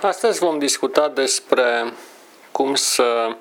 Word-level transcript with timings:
Astăzi 0.00 0.38
vom 0.38 0.58
discuta 0.58 1.08
despre 1.08 1.92
cum 2.52 2.74
să 2.74 3.36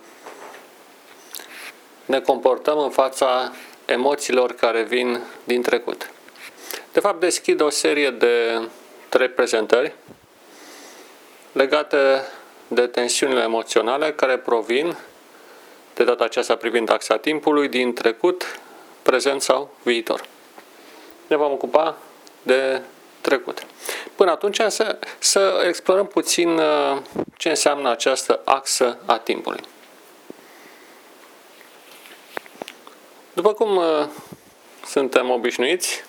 ne 2.05 2.19
comportăm 2.19 2.79
în 2.79 2.89
fața 2.89 3.51
emoțiilor 3.85 4.53
care 4.53 4.83
vin 4.83 5.19
din 5.43 5.61
trecut. 5.61 6.11
De 6.91 6.99
fapt, 6.99 7.19
deschid 7.19 7.61
o 7.61 7.69
serie 7.69 8.09
de 8.09 8.61
trei 9.09 9.29
prezentări 9.29 9.95
legate 11.51 12.21
de 12.67 12.87
tensiunile 12.87 13.41
emoționale 13.41 14.11
care 14.11 14.37
provin, 14.37 14.97
de 15.93 16.03
data 16.03 16.23
aceasta 16.23 16.55
privind 16.55 16.89
axa 16.89 17.17
timpului, 17.17 17.67
din 17.67 17.93
trecut, 17.93 18.59
prezent 19.01 19.41
sau 19.41 19.75
viitor. 19.83 20.25
Ne 21.27 21.35
vom 21.35 21.51
ocupa 21.51 21.97
de 22.41 22.81
trecut. 23.27 23.65
Până 24.15 24.31
atunci 24.31 24.61
să, 24.67 24.99
să 25.19 25.63
explorăm 25.67 26.07
puțin 26.07 26.49
uh, 26.49 26.97
ce 27.37 27.49
înseamnă 27.49 27.89
această 27.89 28.41
axă 28.45 28.97
a 29.05 29.17
timpului. 29.17 29.61
După 33.33 33.53
cum 33.53 33.75
uh, 33.75 34.05
suntem 34.85 35.29
obișnuiți 35.29 36.03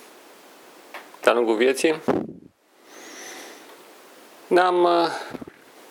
de-a 1.21 1.33
lungul 1.33 1.57
vieții, 1.57 2.01
ne-am 4.47 4.85
uh, 4.85 5.09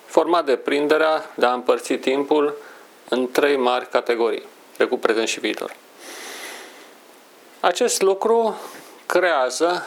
format 0.06 0.46
deprinderea 0.46 1.32
de 1.36 1.46
a 1.46 1.54
împărți 1.54 1.94
timpul 1.94 2.58
în 3.10 3.32
trei 3.32 3.58
mari 3.58 3.90
categorii, 3.90 4.46
trecut, 4.76 5.00
prezent 5.00 5.28
și 5.28 5.40
viitor. 5.40 5.76
Acest 7.60 8.02
lucru 8.02 8.60
creează 9.06 9.84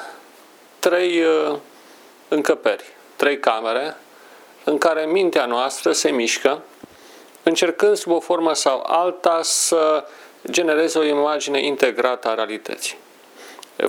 trei 0.80 1.22
uh, 1.22 1.56
încăperi, 2.28 2.84
trei 3.16 3.38
camere 3.38 3.96
în 4.64 4.78
care 4.78 5.04
mintea 5.04 5.46
noastră 5.46 5.92
se 5.92 6.10
mișcă, 6.10 6.62
încercând 7.42 7.96
sub 7.96 8.12
o 8.12 8.20
formă 8.20 8.54
sau 8.54 8.84
alta 8.86 9.40
să 9.42 10.04
genereze 10.50 10.98
o 10.98 11.04
imagine 11.04 11.64
integrată 11.64 12.28
a 12.28 12.34
realității. 12.34 12.96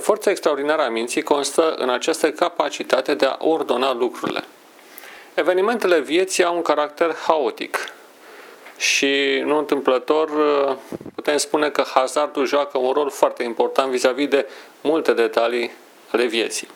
Forța 0.00 0.30
extraordinară 0.30 0.82
a 0.82 0.88
minții 0.88 1.22
constă 1.22 1.74
în 1.74 1.88
această 1.88 2.30
capacitate 2.30 3.14
de 3.14 3.26
a 3.26 3.36
ordona 3.38 3.92
lucrurile. 3.92 4.44
Evenimentele 5.34 6.00
vieții 6.00 6.44
au 6.44 6.54
un 6.54 6.62
caracter 6.62 7.14
haotic 7.26 7.92
și, 8.76 9.42
nu 9.44 9.58
întâmplător, 9.58 10.28
uh, 10.28 10.76
putem 11.14 11.36
spune 11.36 11.70
că 11.70 11.84
hazardul 11.94 12.46
joacă 12.46 12.78
un 12.78 12.92
rol 12.92 13.10
foarte 13.10 13.42
important 13.42 13.90
vis-a-vis 13.90 14.28
de 14.28 14.46
multe 14.80 15.12
detalii 15.12 15.70
ale 16.10 16.24
vieții. 16.24 16.68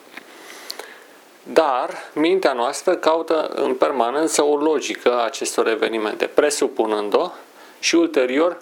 Dar 1.53 1.91
mintea 2.13 2.53
noastră 2.53 2.97
caută 2.97 3.51
în 3.55 3.75
permanență 3.75 4.43
o 4.43 4.57
logică 4.57 5.13
a 5.13 5.25
acestor 5.25 5.69
evenimente, 5.69 6.27
presupunând-o 6.27 7.31
și 7.79 7.95
ulterior 7.95 8.59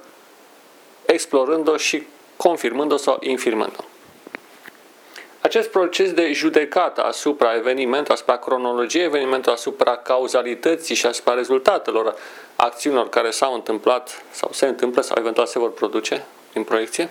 explorând-o 1.05 1.77
și 1.77 2.07
confirmând-o 2.37 2.97
sau 2.97 3.17
infirmând-o. 3.21 3.85
Acest 5.41 5.71
proces 5.71 6.13
de 6.13 6.33
judecată 6.33 7.05
asupra 7.05 7.55
evenimentului, 7.55 8.15
asupra 8.15 8.37
cronologiei 8.37 9.05
evenimentului, 9.05 9.55
asupra 9.55 9.97
cauzalității 9.97 10.95
și 10.95 11.07
asupra 11.07 11.35
rezultatelor 11.35 12.15
acțiunilor 12.57 13.09
care 13.09 13.31
s-au 13.31 13.55
întâmplat 13.55 14.23
sau 14.31 14.51
se 14.53 14.67
întâmplă 14.67 15.03
sau 15.03 15.17
eventual 15.19 15.47
se 15.47 15.59
vor 15.59 15.73
produce 15.73 16.25
în 16.55 16.65
proiecție, 16.65 17.11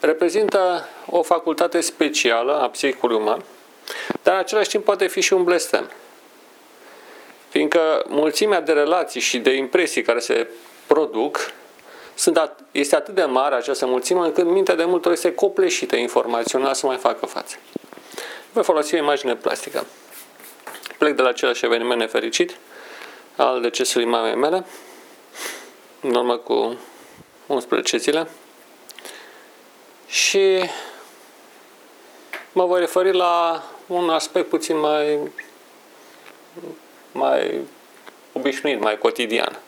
reprezintă 0.00 0.88
o 1.06 1.22
facultate 1.22 1.80
specială 1.80 2.60
a 2.60 2.68
psihicului 2.68 3.16
uman, 3.16 3.44
dar 4.22 4.34
în 4.34 4.40
același 4.40 4.68
timp 4.68 4.84
poate 4.84 5.06
fi 5.06 5.20
și 5.20 5.32
un 5.32 5.44
blestem. 5.44 5.90
Fiindcă 7.48 8.04
mulțimea 8.08 8.60
de 8.60 8.72
relații 8.72 9.20
și 9.20 9.38
de 9.38 9.50
impresii 9.50 10.02
care 10.02 10.18
se 10.18 10.48
produc 10.86 11.52
sunt, 12.14 12.52
este 12.70 12.96
atât 12.96 13.14
de 13.14 13.24
mare 13.24 13.54
această 13.54 13.86
mulțime 13.86 14.20
încât 14.20 14.44
mintea 14.44 14.74
de 14.74 14.84
multe 14.84 15.08
ori 15.08 15.16
este 15.16 15.34
copleșită 15.34 15.96
informațional 15.96 16.74
să 16.74 16.86
mai 16.86 16.96
facă 16.96 17.26
față. 17.26 17.56
Voi 18.52 18.62
folosi 18.62 18.94
o 18.94 18.98
imagine 18.98 19.36
plastică. 19.36 19.86
Plec 20.98 21.16
de 21.16 21.22
la 21.22 21.28
același 21.28 21.64
eveniment 21.64 22.00
nefericit 22.00 22.56
al 23.36 23.60
decesului 23.60 24.06
mamei 24.06 24.34
mele, 24.34 24.64
în 26.00 26.14
urmă 26.14 26.36
cu 26.36 26.78
11 27.46 27.96
zile, 27.96 28.28
și 30.06 30.70
mă 32.52 32.66
voi 32.66 32.80
referi 32.80 33.12
la 33.12 33.64
un 33.92 34.10
aspect 34.10 34.48
puțin 34.48 34.78
mai, 34.78 35.18
mai 37.12 37.60
obișnuit, 38.32 38.80
mai 38.80 38.98
cotidian, 38.98 39.58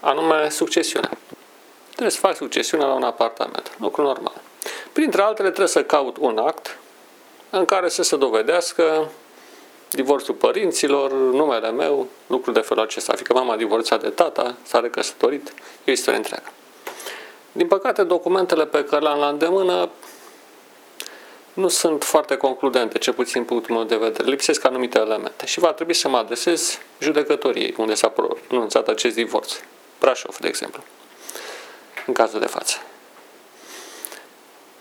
anume 0.00 0.48
succesiunea. 0.48 1.10
Trebuie 1.88 2.10
să 2.10 2.18
fac 2.18 2.36
succesiunea 2.36 2.86
la 2.86 2.94
un 2.94 3.02
apartament, 3.02 3.72
lucru 3.78 4.02
normal. 4.02 4.40
Printre 4.92 5.22
altele 5.22 5.48
trebuie 5.48 5.68
să 5.68 5.84
caut 5.84 6.16
un 6.16 6.38
act 6.38 6.78
în 7.50 7.64
care 7.64 7.88
să 7.88 8.02
se 8.02 8.16
dovedească 8.16 9.10
divorțul 9.90 10.34
părinților, 10.34 11.12
numele 11.12 11.70
meu, 11.70 12.06
lucruri 12.26 12.56
de 12.56 12.62
felul 12.62 12.82
acesta, 12.82 13.12
fiindcă 13.12 13.32
mama 13.32 13.52
a 13.52 13.56
divorțat 13.56 14.02
de 14.02 14.08
tata, 14.08 14.56
s-a 14.62 14.80
recăsătorit, 14.80 15.48
e 15.84 15.90
o 15.90 15.90
istorie 15.90 16.18
întreagă. 16.18 16.50
Din 17.52 17.66
păcate, 17.66 18.02
documentele 18.02 18.66
pe 18.66 18.84
care 18.84 19.02
le-am 19.02 19.18
la 19.18 19.28
îndemână 19.28 19.88
nu 21.56 21.68
sunt 21.68 22.04
foarte 22.04 22.36
concludente, 22.36 22.98
ce 22.98 23.12
puțin 23.12 23.44
punctul 23.44 23.74
meu 23.74 23.84
de 23.84 23.96
vedere. 23.96 24.28
Lipsesc 24.28 24.64
anumite 24.64 24.98
elemente 24.98 25.46
și 25.46 25.58
va 25.58 25.72
trebui 25.72 25.94
să 25.94 26.08
mă 26.08 26.16
adresez 26.16 26.78
judecătoriei 26.98 27.74
unde 27.78 27.94
s-a 27.94 28.12
pronunțat 28.48 28.88
acest 28.88 29.14
divorț. 29.14 29.52
Brașov, 30.00 30.36
de 30.36 30.48
exemplu, 30.48 30.82
în 32.06 32.12
cazul 32.12 32.40
de 32.40 32.46
față. 32.46 32.76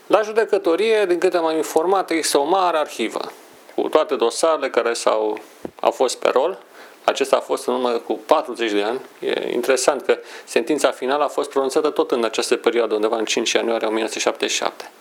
La 0.08 0.22
judecătorie, 0.22 1.06
din 1.06 1.18
câte 1.18 1.38
am 1.38 1.56
informat, 1.56 2.10
există 2.10 2.38
o 2.38 2.44
mare 2.44 2.78
arhivă 2.78 3.32
cu 3.76 3.82
toate 3.82 4.16
dosarele 4.16 4.70
care 4.70 4.94
s-au, 4.94 5.40
au 5.80 5.92
fost 5.92 6.18
pe 6.18 6.30
rol. 6.30 6.60
Acesta 7.04 7.36
a 7.36 7.40
fost 7.40 7.68
în 7.68 7.74
urmă 7.74 7.90
cu 7.90 8.14
40 8.26 8.72
de 8.72 8.84
ani. 8.84 9.00
E 9.20 9.52
interesant 9.54 10.02
că 10.02 10.20
sentința 10.46 10.92
finală 10.92 11.24
a 11.24 11.28
fost 11.28 11.50
pronunțată 11.50 11.90
tot 11.90 12.12
în 12.12 12.24
această 12.24 12.56
perioadă, 12.56 12.94
undeva 12.94 13.18
în 13.18 13.26
5 13.26 13.52
ianuarie 13.52 13.88
1977. 13.88 14.92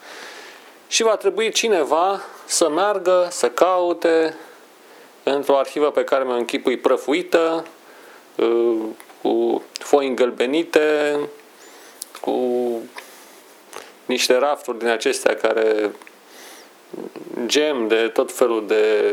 Și 0.94 1.02
va 1.02 1.16
trebui 1.16 1.50
cineva 1.50 2.20
să 2.44 2.68
meargă, 2.68 3.28
să 3.30 3.50
caute 3.50 4.36
într-o 5.22 5.58
arhivă 5.58 5.90
pe 5.90 6.04
care 6.04 6.24
mi-o 6.24 6.34
închipui 6.34 6.76
prăfuită, 6.76 7.66
uh, 8.36 8.80
cu 9.22 9.62
foi 9.72 10.06
îngălbenite, 10.06 11.18
cu 12.20 12.36
niște 14.04 14.36
rafturi 14.36 14.78
din 14.78 14.88
acestea 14.88 15.36
care 15.36 15.90
gem 17.46 17.88
de 17.88 18.08
tot 18.08 18.32
felul 18.32 18.66
de 18.66 19.12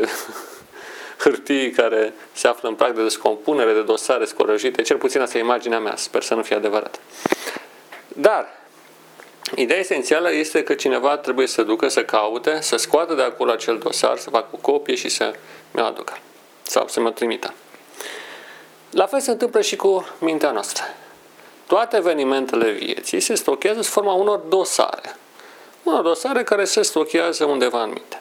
hârtii 1.22 1.70
care 1.70 2.14
se 2.32 2.48
află 2.48 2.68
în 2.68 2.74
prag 2.74 2.94
de 2.94 3.02
descompunere, 3.02 3.72
de 3.72 3.82
dosare 3.82 4.24
scorăjite, 4.24 4.82
cel 4.82 4.96
puțin 4.96 5.20
asta 5.20 5.38
e 5.38 5.40
imaginea 5.40 5.80
mea, 5.80 5.96
sper 5.96 6.22
să 6.22 6.34
nu 6.34 6.42
fie 6.42 6.56
adevărat. 6.56 7.00
Dar, 8.08 8.61
ideea 9.54 9.78
esențială 9.78 10.32
este 10.32 10.62
că 10.62 10.74
cineva 10.74 11.16
trebuie 11.16 11.46
să 11.46 11.62
ducă, 11.62 11.88
să 11.88 12.04
caute, 12.04 12.60
să 12.60 12.76
scoată 12.76 13.14
de 13.14 13.22
acolo 13.22 13.52
acel 13.52 13.78
dosar, 13.78 14.18
să 14.18 14.30
facă 14.30 14.46
o 14.50 14.56
copie 14.56 14.94
și 14.94 15.08
să 15.08 15.34
mi-o 15.70 15.84
aducă 15.84 16.18
sau 16.62 16.88
să 16.88 17.00
mi-o 17.00 17.10
trimită. 17.10 17.54
La 18.90 19.06
fel 19.06 19.20
se 19.20 19.30
întâmplă 19.30 19.60
și 19.60 19.76
cu 19.76 20.06
mintea 20.18 20.50
noastră. 20.50 20.84
Toate 21.66 21.96
evenimentele 21.96 22.70
vieții 22.70 23.20
se 23.20 23.34
stochează 23.34 23.82
sub 23.82 23.92
forma 23.92 24.12
unor 24.12 24.38
dosare. 24.38 25.16
Unor 25.82 26.02
dosare 26.02 26.42
care 26.42 26.64
se 26.64 26.82
stochează 26.82 27.44
undeva 27.44 27.82
în 27.82 27.88
minte. 27.88 28.20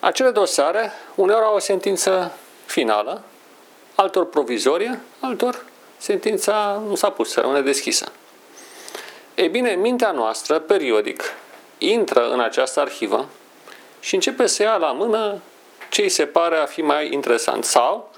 Acele 0.00 0.30
dosare 0.30 0.92
uneori 1.14 1.44
au 1.44 1.54
o 1.54 1.58
sentință 1.58 2.32
finală, 2.66 3.22
altor 3.94 4.26
provizorie, 4.26 5.00
altor 5.20 5.64
sentința 5.96 6.82
nu 6.88 6.94
s-a 6.94 7.10
pus, 7.10 7.34
rămâne 7.34 7.60
deschisă. 7.60 8.12
Ei 9.38 9.48
bine, 9.48 9.70
mintea 9.70 10.10
noastră, 10.10 10.58
periodic, 10.58 11.22
intră 11.78 12.30
în 12.30 12.40
această 12.40 12.80
arhivă 12.80 13.28
și 14.00 14.14
începe 14.14 14.46
să 14.46 14.62
ia 14.62 14.76
la 14.76 14.92
mână 14.92 15.40
ce 15.90 16.02
îi 16.02 16.08
se 16.08 16.26
pare 16.26 16.56
a 16.56 16.66
fi 16.66 16.82
mai 16.82 17.12
interesant 17.12 17.64
sau 17.64 18.10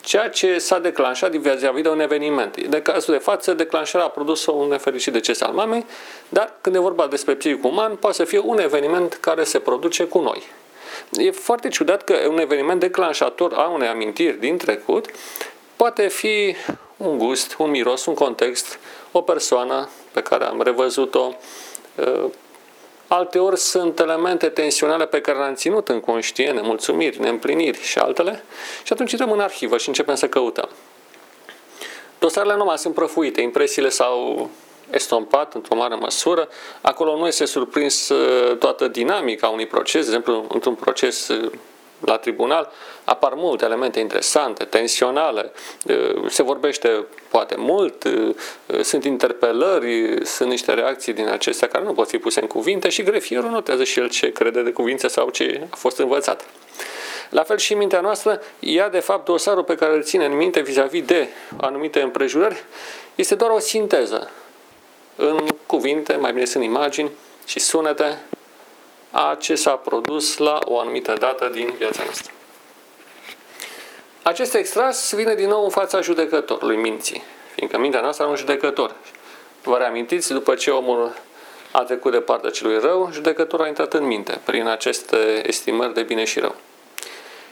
ceea 0.00 0.28
ce 0.28 0.58
s-a 0.58 0.78
declanșat 0.78 1.30
vis-a-vis 1.30 1.82
de 1.82 1.88
un 1.88 2.00
eveniment. 2.00 2.60
De 2.60 2.82
cazul 2.82 3.14
de 3.14 3.20
față, 3.20 3.54
declanșarea 3.54 4.06
a 4.06 4.10
produs 4.10 4.46
un 4.46 4.68
nefericit 4.68 5.12
deces 5.12 5.40
al 5.40 5.52
mamei, 5.52 5.86
dar 6.28 6.52
când 6.60 6.74
e 6.74 6.78
vorba 6.78 7.06
despre 7.06 7.34
psihicul 7.34 7.70
uman, 7.70 7.96
poate 7.96 8.16
să 8.16 8.24
fie 8.24 8.38
un 8.38 8.58
eveniment 8.58 9.14
care 9.14 9.44
se 9.44 9.58
produce 9.58 10.04
cu 10.04 10.18
noi. 10.18 10.42
E 11.12 11.30
foarte 11.30 11.68
ciudat 11.68 12.02
că 12.02 12.16
un 12.28 12.38
eveniment 12.38 12.80
declanșator 12.80 13.52
a 13.52 13.68
unei 13.68 13.88
amintiri 13.88 14.38
din 14.38 14.56
trecut 14.56 15.06
poate 15.76 16.08
fi 16.08 16.56
un 16.96 17.18
gust, 17.18 17.54
un 17.58 17.70
miros, 17.70 18.06
un 18.06 18.14
context, 18.14 18.78
o 19.16 19.20
persoană 19.22 19.88
pe 20.12 20.20
care 20.20 20.44
am 20.44 20.62
revăzut-o, 20.62 21.34
uh, 21.94 22.30
alteori 23.08 23.58
sunt 23.58 23.98
elemente 23.98 24.48
tensionale 24.48 25.06
pe 25.06 25.20
care 25.20 25.38
le-am 25.38 25.54
ținut 25.54 25.88
în 25.88 26.00
conștient, 26.00 26.54
nemulțumiri, 26.54 27.20
neîmpliniri 27.20 27.82
și 27.82 27.98
altele, 27.98 28.42
și 28.84 28.92
atunci 28.92 29.10
intrăm 29.10 29.32
în 29.32 29.40
arhivă 29.40 29.76
și 29.76 29.88
începem 29.88 30.14
să 30.14 30.28
căutăm. 30.28 30.68
Dosarele 32.18 32.56
nu 32.56 32.64
mai 32.64 32.78
sunt 32.78 32.94
prăfuite, 32.94 33.40
impresiile 33.40 33.88
s-au 33.88 34.50
estompat 34.90 35.54
într-o 35.54 35.76
mare 35.76 35.94
măsură. 35.94 36.48
Acolo 36.80 37.16
nu 37.16 37.26
este 37.26 37.44
surprins 37.44 38.08
uh, 38.08 38.56
toată 38.56 38.88
dinamica 38.88 39.48
unui 39.48 39.66
proces, 39.66 40.00
de 40.00 40.06
exemplu, 40.06 40.46
într-un 40.48 40.74
proces 40.74 41.28
uh, 41.28 41.52
la 42.06 42.16
tribunal 42.16 42.72
apar 43.04 43.32
multe 43.34 43.64
elemente 43.64 44.00
interesante, 44.00 44.64
tensionale, 44.64 45.52
se 46.28 46.42
vorbește 46.42 47.04
poate 47.28 47.54
mult, 47.58 48.08
sunt 48.82 49.04
interpelări, 49.04 50.18
sunt 50.26 50.48
niște 50.48 50.74
reacții 50.74 51.12
din 51.12 51.28
acestea 51.28 51.68
care 51.68 51.84
nu 51.84 51.92
pot 51.92 52.08
fi 52.08 52.18
puse 52.18 52.40
în 52.40 52.46
cuvinte 52.46 52.88
și 52.88 53.02
grefierul 53.02 53.50
notează 53.50 53.84
și 53.84 53.98
el 53.98 54.08
ce 54.08 54.32
crede 54.32 54.62
de 54.62 54.70
cuvinte 54.70 55.08
sau 55.08 55.30
ce 55.30 55.66
a 55.70 55.76
fost 55.76 55.98
învățat. 55.98 56.44
La 57.30 57.42
fel 57.42 57.58
și 57.58 57.74
mintea 57.74 58.00
noastră, 58.00 58.42
ea 58.60 58.88
de 58.88 58.98
fapt 58.98 59.24
dosarul 59.24 59.64
pe 59.64 59.74
care 59.74 59.94
îl 59.94 60.02
ține 60.02 60.24
în 60.24 60.36
minte 60.36 60.60
vis-a-vis 60.60 61.04
de 61.04 61.28
anumite 61.56 62.00
împrejurări 62.00 62.64
este 63.14 63.34
doar 63.34 63.50
o 63.50 63.58
sinteză 63.58 64.30
în 65.16 65.46
cuvinte, 65.66 66.16
mai 66.16 66.32
bine 66.32 66.44
sunt 66.44 66.64
imagini 66.64 67.10
și 67.46 67.58
sunete 67.58 68.18
a 69.18 69.36
ce 69.38 69.54
s-a 69.54 69.70
produs 69.70 70.36
la 70.36 70.58
o 70.64 70.78
anumită 70.78 71.12
dată 71.18 71.50
din 71.52 71.74
viața 71.78 72.02
noastră. 72.04 72.32
Acest 74.22 74.54
extras 74.54 75.12
vine 75.14 75.34
din 75.34 75.48
nou 75.48 75.64
în 75.64 75.70
fața 75.70 76.00
judecătorului 76.00 76.76
minții, 76.76 77.22
fiindcă 77.54 77.78
mintea 77.78 78.00
noastră 78.00 78.22
are 78.22 78.32
un 78.32 78.38
judecător. 78.38 78.94
Vă 79.62 79.76
reamintiți, 79.76 80.32
după 80.32 80.54
ce 80.54 80.70
omul 80.70 81.14
a 81.70 81.82
trecut 81.82 82.12
de 82.12 82.20
partea 82.20 82.50
celui 82.50 82.78
rău, 82.78 83.08
judecătorul 83.12 83.64
a 83.64 83.68
intrat 83.68 83.94
în 83.94 84.04
minte 84.04 84.40
prin 84.44 84.66
aceste 84.66 85.42
estimări 85.46 85.94
de 85.94 86.02
bine 86.02 86.24
și 86.24 86.38
rău. 86.38 86.54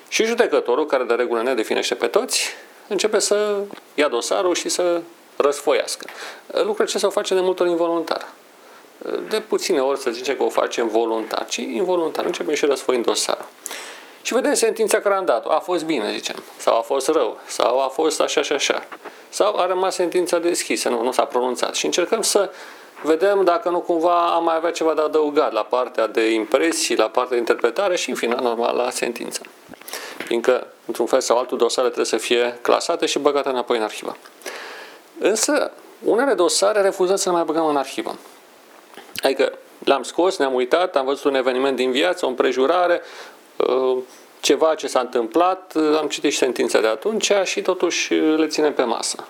Și 0.09 0.25
judecătorul, 0.25 0.87
care 0.87 1.05
de 1.05 1.15
regulă 1.15 1.43
ne 1.43 1.55
definește 1.55 1.95
pe 1.95 2.07
toți, 2.07 2.51
începe 2.89 3.19
să 3.19 3.57
ia 3.95 4.09
dosarul 4.09 4.55
și 4.55 4.69
să 4.69 5.01
răsfoiască. 5.37 6.07
Lucrul 6.47 6.87
ce 6.87 6.99
se 6.99 7.09
face 7.09 7.35
de 7.35 7.41
multe 7.41 7.63
ori 7.63 7.71
involuntar 7.71 8.34
de 9.29 9.41
puține 9.41 9.81
ori 9.81 9.99
să 9.99 10.11
zicem 10.11 10.37
că 10.37 10.43
o 10.43 10.49
facem 10.49 10.89
voluntar, 10.89 11.47
ci 11.47 11.57
involuntar. 11.57 12.25
Începem 12.25 12.55
și 12.55 12.67
răsfoind 12.67 13.05
dosarul. 13.05 13.47
Și 14.23 14.35
vedem 14.35 14.55
sentința 14.55 15.01
care 15.01 15.15
am 15.15 15.25
dat 15.25 15.47
A 15.47 15.59
fost 15.59 15.85
bine, 15.85 16.13
zicem. 16.13 16.43
Sau 16.57 16.79
a 16.79 16.81
fost 16.81 17.09
rău. 17.09 17.39
Sau 17.47 17.81
a 17.81 17.89
fost 17.89 18.21
așa 18.21 18.43
și 18.43 18.53
așa. 18.53 18.87
Sau 19.29 19.57
a 19.57 19.67
rămas 19.67 19.95
sentința 19.95 20.39
deschisă, 20.39 20.89
nu, 20.89 21.03
nu 21.03 21.13
s-a 21.13 21.25
pronunțat. 21.25 21.75
Și 21.75 21.85
încercăm 21.85 22.23
să 22.23 22.51
vedem 23.03 23.45
dacă 23.45 23.69
nu 23.69 23.81
cumva 23.81 24.35
am 24.35 24.45
mai 24.45 24.57
avea 24.57 24.71
ceva 24.71 24.95
de 24.95 25.01
adăugat 25.01 25.53
la 25.53 25.63
partea 25.63 26.07
de 26.07 26.31
impresii, 26.31 26.97
la 26.97 27.09
partea 27.09 27.31
de 27.31 27.37
interpretare 27.37 27.97
și, 27.97 28.11
în 28.11 28.17
final, 28.17 28.43
normal, 28.43 28.77
la 28.77 28.91
sentință. 28.91 29.41
Fiindcă, 30.25 30.67
într-un 30.87 31.07
fel 31.07 31.21
sau 31.21 31.39
altul, 31.39 31.59
dosarele 31.59 31.93
trebuie 31.93 32.21
să 32.21 32.27
fie 32.27 32.59
clasate 32.63 33.07
și 33.07 33.19
băgate 33.19 33.49
înapoi 33.49 33.77
în 33.77 33.83
arhivă. 33.83 34.17
Însă, 35.19 35.71
unele 36.05 36.35
dosare 36.35 36.81
refuzăm 36.81 37.17
să 37.17 37.29
le 37.29 37.35
mai 37.35 37.45
băgăm 37.45 37.67
în 37.67 37.77
arhivă. 37.77 38.19
Adică 39.25 39.59
l-am 39.85 40.03
scos, 40.03 40.37
ne-am 40.37 40.55
uitat, 40.55 40.97
am 40.97 41.05
văzut 41.05 41.25
un 41.25 41.35
eveniment 41.35 41.77
din 41.77 41.91
viață, 41.91 42.25
o 42.25 42.29
împrejurare, 42.29 43.01
uh, 43.57 43.99
ceva 44.41 44.75
ce 44.75 44.87
s-a 44.87 45.01
întâmplat, 45.01 45.73
uh, 45.75 45.99
am 45.99 46.09
citit 46.09 46.33
și 46.33 46.39
sentința 46.39 46.81
de 46.81 46.87
atunci 46.87 47.33
și 47.45 47.63
totuși 47.63 48.13
uh, 48.13 48.39
le 48.39 48.47
ținem 48.47 48.73
pe 48.73 48.83
masă. 48.83 49.27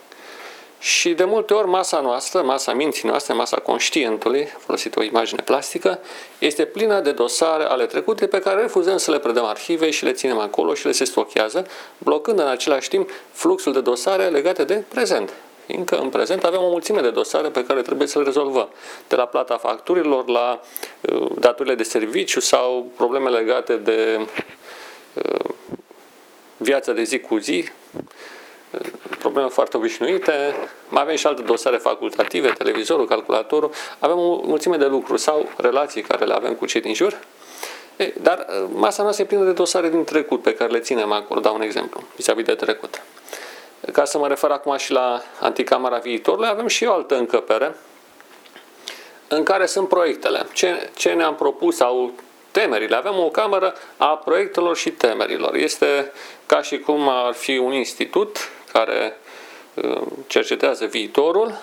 Și 0.78 1.10
de 1.10 1.24
multe 1.24 1.54
ori 1.54 1.68
masa 1.68 2.00
noastră, 2.00 2.42
masa 2.42 2.72
minții 2.72 3.08
noastre, 3.08 3.34
masa 3.34 3.56
conștientului, 3.56 4.48
folosit 4.58 4.96
o 4.96 5.02
imagine 5.02 5.42
plastică, 5.44 5.98
este 6.38 6.64
plină 6.64 7.00
de 7.00 7.12
dosare 7.12 7.64
ale 7.64 7.86
trecute 7.86 8.26
pe 8.26 8.38
care 8.38 8.60
refuzăm 8.60 8.96
să 8.96 9.10
le 9.10 9.18
predăm 9.18 9.44
arhivei 9.44 9.90
și 9.90 10.04
le 10.04 10.12
ținem 10.12 10.38
acolo 10.38 10.74
și 10.74 10.86
le 10.86 10.92
se 10.92 11.04
stochează, 11.04 11.66
blocând 11.98 12.38
în 12.38 12.46
același 12.46 12.88
timp 12.88 13.10
fluxul 13.32 13.72
de 13.72 13.80
dosare 13.80 14.28
legate 14.28 14.64
de 14.64 14.84
prezent. 14.88 15.32
Fiindcă 15.66 15.96
în 15.96 16.08
prezent 16.08 16.44
avem 16.44 16.62
o 16.62 16.68
mulțime 16.68 17.00
de 17.00 17.10
dosare 17.10 17.48
pe 17.48 17.64
care 17.64 17.82
trebuie 17.82 18.08
să 18.08 18.18
le 18.18 18.24
rezolvăm. 18.24 18.68
De 19.08 19.16
la 19.16 19.26
plata 19.26 19.56
facturilor, 19.56 20.28
la 20.28 20.60
uh, 21.00 21.30
datorile 21.38 21.74
de 21.74 21.82
serviciu 21.82 22.40
sau 22.40 22.90
probleme 22.96 23.30
legate 23.30 23.76
de 23.76 24.26
uh, 25.14 25.50
viața 26.56 26.92
de 26.92 27.02
zi 27.02 27.18
cu 27.18 27.36
zi, 27.36 27.68
uh, 28.70 28.80
probleme 29.18 29.48
foarte 29.48 29.76
obișnuite, 29.76 30.54
mai 30.88 31.02
avem 31.02 31.16
și 31.16 31.26
alte 31.26 31.42
dosare 31.42 31.76
facultative, 31.76 32.48
televizorul, 32.48 33.06
calculatorul, 33.06 33.70
avem 33.98 34.18
o 34.18 34.40
mulțime 34.44 34.76
de 34.76 34.86
lucruri 34.86 35.20
sau 35.20 35.48
relații 35.56 36.02
care 36.02 36.24
le 36.24 36.34
avem 36.34 36.54
cu 36.54 36.66
cei 36.66 36.80
din 36.80 36.94
jur, 36.94 37.18
e, 37.96 38.12
dar 38.22 38.46
masa 38.72 39.02
noastră 39.02 39.24
e 39.24 39.26
plină 39.26 39.44
de 39.44 39.52
dosare 39.52 39.88
din 39.88 40.04
trecut 40.04 40.42
pe 40.42 40.54
care 40.54 40.70
le 40.70 40.78
ținem 40.78 41.12
acolo, 41.12 41.40
dau 41.40 41.54
un 41.54 41.62
exemplu, 41.62 42.02
vis-a-vis 42.16 42.44
de 42.44 42.54
trecut. 42.54 43.02
Ca 43.92 44.04
să 44.04 44.18
mă 44.18 44.28
refer 44.28 44.50
acum 44.50 44.76
și 44.76 44.92
la 44.92 45.22
Anticamera 45.40 45.98
Viitorului, 45.98 46.48
avem 46.48 46.66
și 46.66 46.84
o 46.84 46.92
altă 46.92 47.16
încăpere 47.16 47.74
în 49.28 49.42
care 49.42 49.66
sunt 49.66 49.88
proiectele. 49.88 50.46
Ce, 50.52 50.90
ce 50.94 51.12
ne-am 51.12 51.34
propus 51.34 51.76
sau 51.76 52.12
temerile. 52.50 52.96
Avem 52.96 53.18
o 53.18 53.28
cameră 53.28 53.74
a 53.96 54.16
proiectelor 54.16 54.76
și 54.76 54.90
temerilor. 54.90 55.54
Este 55.54 56.12
ca 56.46 56.62
și 56.62 56.78
cum 56.78 57.08
ar 57.08 57.32
fi 57.32 57.58
un 57.58 57.72
institut 57.72 58.36
care 58.72 59.18
uh, 59.74 60.02
cercetează 60.26 60.84
viitorul 60.84 61.54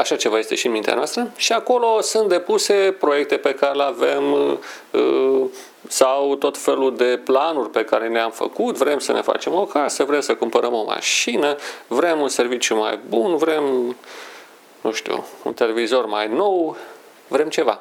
Așa 0.00 0.16
ceva 0.16 0.38
este 0.38 0.54
și 0.54 0.66
în 0.66 0.72
mintea 0.72 0.94
noastră. 0.94 1.30
Și 1.36 1.52
acolo 1.52 2.00
sunt 2.00 2.28
depuse 2.28 2.96
proiecte 2.98 3.36
pe 3.36 3.54
care 3.54 3.74
le 3.74 3.82
avem 3.82 4.32
uh, 4.90 5.44
sau 5.88 6.34
tot 6.34 6.58
felul 6.58 6.96
de 6.96 7.20
planuri 7.24 7.70
pe 7.70 7.84
care 7.84 8.08
ne-am 8.08 8.30
făcut. 8.30 8.76
Vrem 8.76 8.98
să 8.98 9.12
ne 9.12 9.20
facem 9.20 9.54
o 9.54 9.64
casă, 9.64 10.04
vrem 10.04 10.20
să 10.20 10.34
cumpărăm 10.34 10.74
o 10.74 10.84
mașină, 10.84 11.56
vrem 11.86 12.20
un 12.20 12.28
serviciu 12.28 12.76
mai 12.76 12.98
bun, 13.08 13.36
vrem, 13.36 13.96
nu 14.80 14.92
știu, 14.92 15.26
un 15.42 15.52
televizor 15.52 16.06
mai 16.06 16.28
nou, 16.28 16.76
vrem 17.28 17.48
ceva. 17.48 17.80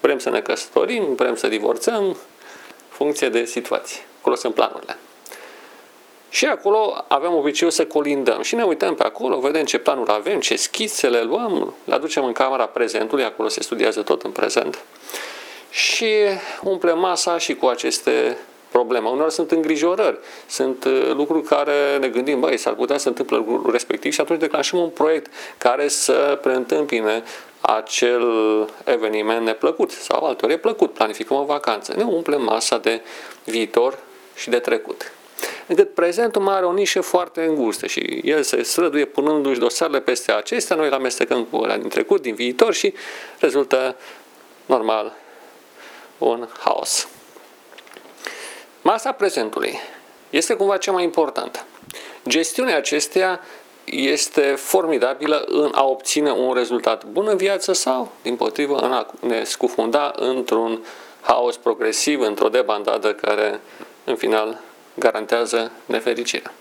Vrem 0.00 0.18
să 0.18 0.30
ne 0.30 0.40
căsătorim, 0.40 1.14
vrem 1.14 1.36
să 1.36 1.48
divorțăm, 1.48 2.16
funcție 2.88 3.28
de 3.28 3.44
situație. 3.44 4.00
Acolo 4.20 4.34
sunt 4.34 4.54
planurile. 4.54 4.96
Și 6.30 6.46
acolo 6.46 7.04
avem 7.08 7.34
obiceiul 7.34 7.74
să 7.74 7.86
colindăm 7.86 8.42
și 8.42 8.54
ne 8.54 8.62
uităm 8.62 8.94
pe 8.94 9.02
acolo, 9.02 9.38
vedem 9.38 9.64
ce 9.64 9.78
planuri 9.78 10.12
avem, 10.12 10.40
ce 10.40 10.56
schițe 10.56 11.08
le 11.08 11.22
luăm, 11.22 11.74
le 11.84 11.94
aducem 11.94 12.24
în 12.24 12.32
camera 12.32 12.66
prezentului, 12.66 13.24
acolo 13.24 13.48
se 13.48 13.62
studiază 13.62 14.02
tot 14.02 14.22
în 14.22 14.30
prezent 14.30 14.84
și 15.70 16.14
umplem 16.62 16.98
masa 16.98 17.38
și 17.38 17.54
cu 17.54 17.66
aceste 17.66 18.38
probleme. 18.70 19.08
Unor 19.08 19.30
sunt 19.30 19.50
îngrijorări, 19.50 20.18
sunt 20.46 20.84
uh, 20.84 21.10
lucruri 21.12 21.42
care 21.42 21.96
ne 22.00 22.08
gândim, 22.08 22.40
băi, 22.40 22.56
s-ar 22.56 22.72
putea 22.72 22.98
să 22.98 23.08
întâmple 23.08 23.36
lucrul 23.36 23.72
respectiv 23.72 24.12
și 24.12 24.20
atunci 24.20 24.40
declanșăm 24.40 24.78
un 24.78 24.88
proiect 24.88 25.32
care 25.58 25.88
să 25.88 26.38
preîntâmpine 26.42 27.22
acel 27.60 28.24
eveniment 28.84 29.44
neplăcut 29.44 29.90
sau 29.90 30.24
altor 30.24 30.50
e 30.50 30.56
plăcut, 30.56 30.92
planificăm 30.92 31.36
o 31.36 31.44
vacanță. 31.44 31.94
Ne 31.96 32.02
umplem 32.02 32.42
masa 32.42 32.78
de 32.78 33.00
viitor 33.44 33.98
și 34.34 34.48
de 34.48 34.58
trecut 34.58 35.12
încât 35.70 35.94
prezentul 35.94 36.42
mai 36.42 36.54
are 36.54 36.64
o 36.64 36.72
nișă 36.72 37.00
foarte 37.00 37.44
îngustă 37.44 37.86
și 37.86 38.20
el 38.24 38.42
se 38.42 38.62
străduie 38.62 39.04
punându-și 39.04 39.58
dosarele 39.58 40.00
peste 40.00 40.32
acestea, 40.32 40.76
noi 40.76 40.88
le 40.88 40.94
amestecăm 40.94 41.44
cu 41.44 41.56
alea 41.56 41.78
din 41.78 41.88
trecut, 41.88 42.22
din 42.22 42.34
viitor 42.34 42.74
și 42.74 42.94
rezultă 43.38 43.96
normal 44.66 45.16
un 46.18 46.48
haos. 46.58 47.08
Masa 48.82 49.12
prezentului 49.12 49.78
este 50.30 50.54
cumva 50.54 50.76
cea 50.76 50.92
mai 50.92 51.02
importantă. 51.02 51.64
Gestiunea 52.28 52.76
acesteia 52.76 53.40
este 53.84 54.42
formidabilă 54.42 55.44
în 55.46 55.70
a 55.74 55.84
obține 55.84 56.30
un 56.30 56.54
rezultat 56.54 57.04
bun 57.04 57.26
în 57.28 57.36
viață 57.36 57.72
sau, 57.72 58.12
din 58.22 58.36
potrivă, 58.36 58.76
în 58.76 58.92
a 58.92 59.06
ne 59.20 59.44
scufunda 59.44 60.12
într-un 60.16 60.84
haos 61.20 61.56
progresiv, 61.56 62.20
într-o 62.20 62.48
debandadă 62.48 63.14
care, 63.14 63.60
în 64.04 64.16
final, 64.16 64.60
garantează 64.94 65.72
nefericirea. 65.86 66.52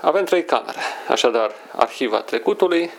Avem 0.00 0.24
trei 0.24 0.44
camere, 0.44 0.78
așadar 1.08 1.52
arhiva 1.76 2.20
trecutului, 2.20 2.90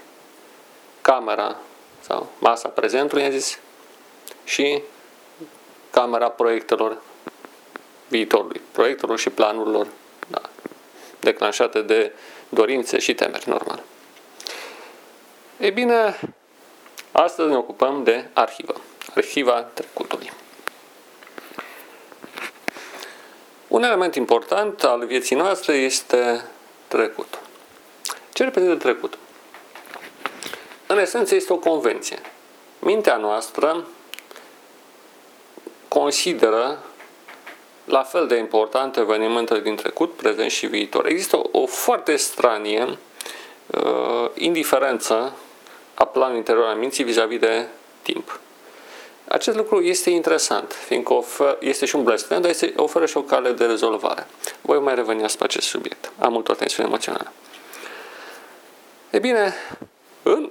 camera 1.01 1.55
sau 1.99 2.29
masa 2.39 2.69
prezentului, 2.69 3.23
am 3.23 3.31
zis, 3.31 3.59
și 4.43 4.81
camera 5.89 6.29
proiectelor 6.29 7.01
viitorului, 8.07 8.61
proiectelor 8.71 9.19
și 9.19 9.29
planurilor 9.29 9.87
da, 10.27 10.41
declanșate 11.19 11.81
de 11.81 12.11
dorințe 12.49 12.99
și 12.99 13.13
temeri, 13.13 13.49
normal. 13.49 13.83
Ei 15.59 15.71
bine, 15.71 16.19
astăzi 17.11 17.49
ne 17.49 17.57
ocupăm 17.57 18.03
de 18.03 18.29
arhivă, 18.33 18.75
arhiva 19.15 19.61
trecutului. 19.61 20.31
Un 23.73 23.83
element 23.83 24.15
important 24.15 24.83
al 24.83 25.05
vieții 25.05 25.35
noastre 25.35 25.73
este 25.73 26.45
trecutul. 26.87 27.39
Ce 28.33 28.43
reprezintă 28.43 28.75
trecutul? 28.75 29.19
În 30.87 30.97
esență 30.97 31.35
este 31.35 31.53
o 31.53 31.57
convenție. 31.57 32.19
mintea 32.79 33.17
noastră 33.17 33.87
consideră 35.87 36.83
la 37.85 38.03
fel 38.03 38.27
de 38.27 38.35
importante 38.35 38.99
evenimentele 38.99 39.59
din 39.59 39.75
trecut, 39.75 40.15
prezent 40.15 40.51
și 40.51 40.65
viitor. 40.65 41.05
Există 41.05 41.37
o, 41.37 41.49
o 41.51 41.65
foarte 41.65 42.15
stranie 42.15 42.97
uh, 43.67 44.29
indiferență 44.33 45.35
a 45.93 46.05
planului 46.05 46.37
interior 46.37 46.65
al 46.65 46.75
minții 46.75 47.03
vis-a-vis 47.03 47.39
de 47.39 47.67
timp. 48.01 48.39
Acest 49.27 49.57
lucru 49.57 49.81
este 49.81 50.09
interesant, 50.09 50.73
fiindcă 50.73 51.13
ofer, 51.13 51.57
este 51.59 51.85
și 51.85 51.95
un 51.95 52.03
blestem, 52.03 52.41
dar 52.41 52.49
este, 52.49 52.73
oferă 52.75 53.05
și 53.05 53.17
o 53.17 53.21
cale 53.21 53.51
de 53.51 53.65
rezolvare. 53.65 54.27
Voi 54.61 54.79
mai 54.79 54.95
reveni 54.95 55.23
asupra 55.23 55.45
acest 55.45 55.67
subiect. 55.67 56.11
Am 56.19 56.31
multă 56.31 56.53
tensiune 56.53 56.89
emoțională. 56.89 57.31
E 59.09 59.19
bine, 59.19 59.53
în 60.23 60.49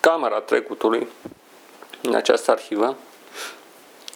camera 0.00 0.40
trecutului, 0.40 1.08
în 2.02 2.14
această 2.14 2.50
arhivă, 2.50 2.96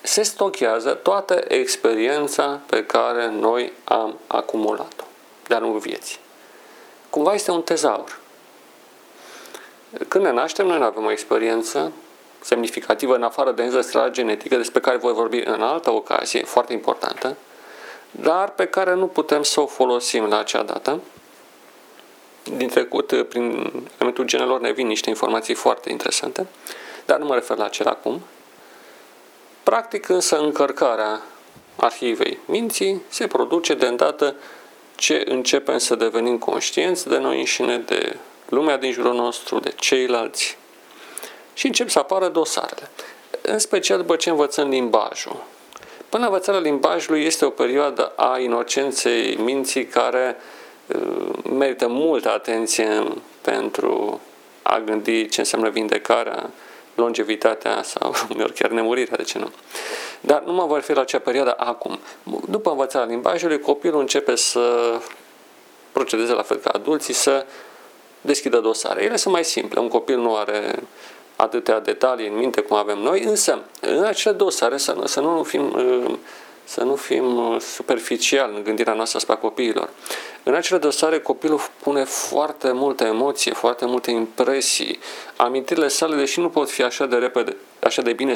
se 0.02 0.22
stochează 0.22 0.94
toată 0.94 1.44
experiența 1.48 2.60
pe 2.66 2.84
care 2.84 3.28
noi 3.28 3.72
am 3.84 4.18
acumulat-o 4.26 5.04
de-a 5.46 5.58
lungul 5.58 5.80
vieții. 5.80 6.18
Cumva 7.10 7.34
este 7.34 7.50
un 7.50 7.62
tezaur. 7.62 8.20
Când 10.08 10.24
ne 10.24 10.32
naștem, 10.32 10.66
noi 10.66 10.78
nu 10.78 10.84
avem 10.84 11.04
o 11.04 11.10
experiență 11.10 11.92
semnificativă 12.42 13.14
în 13.14 13.22
afară 13.22 13.52
de 13.52 13.62
înzestrarea 13.62 14.10
genetică, 14.10 14.56
despre 14.56 14.80
care 14.80 14.96
voi 14.96 15.12
vorbi 15.12 15.38
în 15.44 15.62
altă 15.62 15.90
ocazie, 15.90 16.42
foarte 16.42 16.72
importantă, 16.72 17.36
dar 18.10 18.50
pe 18.50 18.66
care 18.66 18.94
nu 18.94 19.06
putem 19.06 19.42
să 19.42 19.60
o 19.60 19.66
folosim 19.66 20.24
la 20.24 20.38
acea 20.38 20.62
dată. 20.62 21.00
Din 22.56 22.68
trecut, 22.68 23.26
prin 23.28 23.72
elementul 23.94 24.24
genelor, 24.24 24.60
ne 24.60 24.72
vin 24.72 24.86
niște 24.86 25.08
informații 25.08 25.54
foarte 25.54 25.90
interesante, 25.90 26.46
dar 27.04 27.18
nu 27.18 27.26
mă 27.26 27.34
refer 27.34 27.56
la 27.56 27.64
acela 27.64 27.90
acum. 27.90 28.20
Practic, 29.62 30.08
însă, 30.08 30.38
încărcarea 30.38 31.22
arhivei 31.76 32.38
minții 32.44 33.02
se 33.08 33.26
produce 33.26 33.74
de 33.74 33.86
îndată 33.86 34.34
ce 34.94 35.24
începem 35.28 35.78
să 35.78 35.94
devenim 35.94 36.38
conștienți 36.38 37.08
de 37.08 37.18
noi 37.18 37.38
înșine, 37.38 37.78
de 37.78 38.16
lumea 38.48 38.76
din 38.76 38.92
jurul 38.92 39.14
nostru, 39.14 39.58
de 39.58 39.72
ceilalți, 39.76 40.58
și 41.54 41.66
încep 41.66 41.88
să 41.88 41.98
apară 41.98 42.28
dosarele. 42.28 42.90
În 43.42 43.58
special 43.58 43.98
după 43.98 44.16
ce 44.16 44.30
învățăm 44.30 44.68
limbajul. 44.68 45.44
Până 46.08 46.24
învățarea 46.24 46.60
limbajului 46.60 47.24
este 47.24 47.44
o 47.44 47.50
perioadă 47.50 48.12
a 48.16 48.38
inocenței 48.38 49.36
minții 49.36 49.86
care 49.86 50.36
uh, 50.86 51.28
merită 51.52 51.88
multă 51.88 52.30
atenție 52.30 53.04
pentru 53.40 54.20
a 54.62 54.78
gândi 54.78 55.28
ce 55.28 55.40
înseamnă 55.40 55.68
vindecarea, 55.68 56.50
longevitatea 56.94 57.82
sau 57.82 58.14
uneori 58.32 58.52
chiar 58.52 58.70
nemurirea, 58.70 59.16
de 59.16 59.22
ce 59.22 59.38
nu. 59.38 59.50
Dar 60.20 60.42
nu 60.42 60.52
mă 60.52 60.66
voi 60.66 60.80
fi 60.80 60.92
la 60.92 61.00
acea 61.00 61.18
perioadă 61.18 61.54
acum. 61.56 61.98
După 62.48 62.70
învățarea 62.70 63.06
limbajului, 63.06 63.60
copilul 63.60 64.00
începe 64.00 64.34
să 64.36 64.94
procedeze 65.92 66.32
la 66.32 66.42
fel 66.42 66.56
ca 66.56 66.70
adulții, 66.70 67.14
să 67.14 67.46
deschidă 68.20 68.58
dosare. 68.58 69.02
Ele 69.02 69.16
sunt 69.16 69.34
mai 69.34 69.44
simple. 69.44 69.80
Un 69.80 69.88
copil 69.88 70.18
nu 70.18 70.36
are 70.36 70.82
atâtea 71.42 71.80
detalii 71.80 72.28
în 72.28 72.36
minte 72.36 72.60
cum 72.60 72.76
avem 72.76 72.98
noi, 72.98 73.22
însă 73.22 73.58
în 73.80 74.04
acele 74.04 74.34
dosare 74.34 74.76
să 74.76 74.92
nu, 74.92 75.06
să 75.06 75.20
nu 75.20 75.42
fim 75.42 75.76
să 76.64 76.82
nu 76.82 76.94
fim 76.94 77.58
superficial 77.58 78.52
în 78.54 78.62
gândirea 78.64 78.92
noastră 78.92 79.16
asupra 79.16 79.36
copiilor. 79.36 79.90
În 80.42 80.54
acele 80.54 80.78
dosare 80.78 81.18
copilul 81.18 81.60
pune 81.82 82.04
foarte 82.04 82.72
multă 82.72 83.04
emoție, 83.04 83.52
foarte 83.52 83.86
multe 83.86 84.10
impresii. 84.10 84.98
Amintirile 85.36 85.88
sale, 85.88 86.16
deși 86.16 86.40
nu 86.40 86.48
pot 86.48 86.70
fi 86.70 86.82
așa 86.82 87.06
de 87.06 87.16
repede, 87.16 87.56
așa 87.80 88.02
de 88.02 88.12
bine 88.12 88.34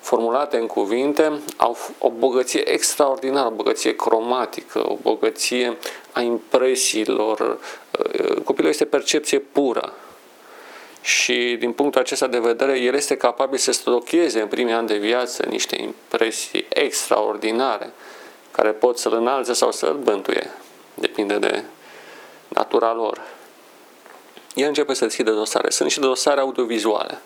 formulate 0.00 0.56
în 0.56 0.66
cuvinte, 0.66 1.40
au 1.56 1.76
o 1.98 2.10
bogăție 2.10 2.70
extraordinară, 2.70 3.46
o 3.46 3.50
bogăție 3.50 3.96
cromatică, 3.96 4.90
o 4.90 4.96
bogăție 5.02 5.76
a 6.12 6.20
impresiilor. 6.20 7.58
Copilul 8.44 8.70
este 8.70 8.84
percepție 8.84 9.38
pură 9.38 9.92
și 11.04 11.56
din 11.58 11.72
punctul 11.72 12.00
acesta 12.00 12.26
de 12.26 12.38
vedere 12.38 12.78
el 12.78 12.94
este 12.94 13.16
capabil 13.16 13.58
să 13.58 13.72
stocheze 13.72 14.40
în 14.40 14.48
primii 14.48 14.72
ani 14.72 14.86
de 14.86 14.96
viață 14.96 15.42
niște 15.46 15.80
impresii 15.80 16.66
extraordinare 16.68 17.92
care 18.50 18.70
pot 18.70 18.98
să-l 18.98 19.12
înalțe 19.12 19.52
sau 19.52 19.72
să-l 19.72 19.96
bântuie. 19.96 20.50
Depinde 20.94 21.38
de 21.38 21.64
natura 22.48 22.92
lor. 22.92 23.20
El 24.54 24.66
începe 24.66 24.94
să 24.94 25.04
deschide 25.04 25.30
dosare. 25.30 25.70
Sunt 25.70 25.88
niște 25.88 26.00
dosare 26.00 26.40
audiovizuale, 26.40 27.18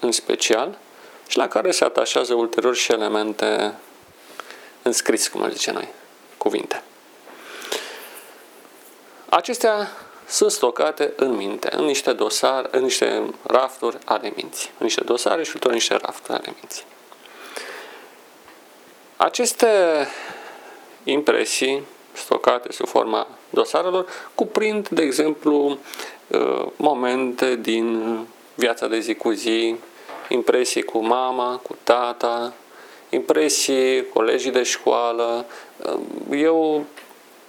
în 0.00 0.12
special, 0.12 0.78
și 1.26 1.36
la 1.36 1.48
care 1.48 1.70
se 1.70 1.84
atașează 1.84 2.34
ulterior 2.34 2.74
și 2.74 2.92
elemente 2.92 3.74
înscris, 4.82 5.28
cum 5.28 5.50
zice 5.50 5.70
noi, 5.70 5.88
cuvinte. 6.36 6.82
Acestea 9.28 9.88
sunt 10.26 10.50
stocate 10.50 11.12
în 11.16 11.36
minte, 11.36 11.68
în 11.76 11.84
niște 11.84 12.12
dosare, 12.12 12.68
în 12.70 12.82
niște 12.82 13.22
rafturi 13.42 13.98
ale 14.04 14.32
minții. 14.36 14.70
În 14.78 14.84
niște 14.84 15.04
dosare 15.04 15.44
și 15.44 15.56
în 15.60 15.72
niște 15.72 15.94
rafturi 15.94 16.38
ale 16.38 16.54
minții. 16.60 16.84
Aceste 19.16 19.68
impresii 21.04 21.82
stocate 22.12 22.72
sub 22.72 22.86
forma 22.86 23.26
dosarelor 23.50 24.06
cuprind, 24.34 24.88
de 24.88 25.02
exemplu, 25.02 25.78
uh, 26.28 26.66
momente 26.76 27.56
din 27.56 28.18
viața 28.54 28.86
de 28.86 28.98
zi 28.98 29.14
cu 29.14 29.30
zi, 29.30 29.76
impresii 30.28 30.82
cu 30.82 30.98
mama, 30.98 31.60
cu 31.62 31.76
tata, 31.82 32.52
impresii, 33.10 34.08
colegii 34.08 34.50
de 34.50 34.62
școală. 34.62 35.46
Uh, 35.76 36.00
eu 36.30 36.84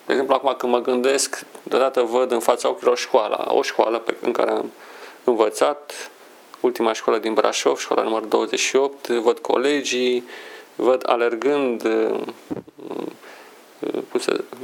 de 0.05 0.11
exemplu, 0.11 0.35
acum 0.35 0.55
când 0.57 0.71
mă 0.71 0.81
gândesc, 0.81 1.45
deodată 1.67 2.01
văd 2.01 2.31
în 2.31 2.39
fața 2.39 2.69
ochilor 2.69 2.97
școala, 2.97 3.45
o 3.47 3.61
școală 3.61 3.97
pe, 3.97 4.15
în 4.21 4.31
care 4.31 4.51
am 4.51 4.71
învățat, 5.23 6.11
ultima 6.59 6.93
școală 6.93 7.19
din 7.19 7.33
Brașov, 7.33 7.77
școala 7.77 8.03
numărul 8.03 8.27
28, 8.27 9.07
văd 9.07 9.39
colegii, 9.39 10.23
văd 10.75 11.09
alergând 11.09 11.87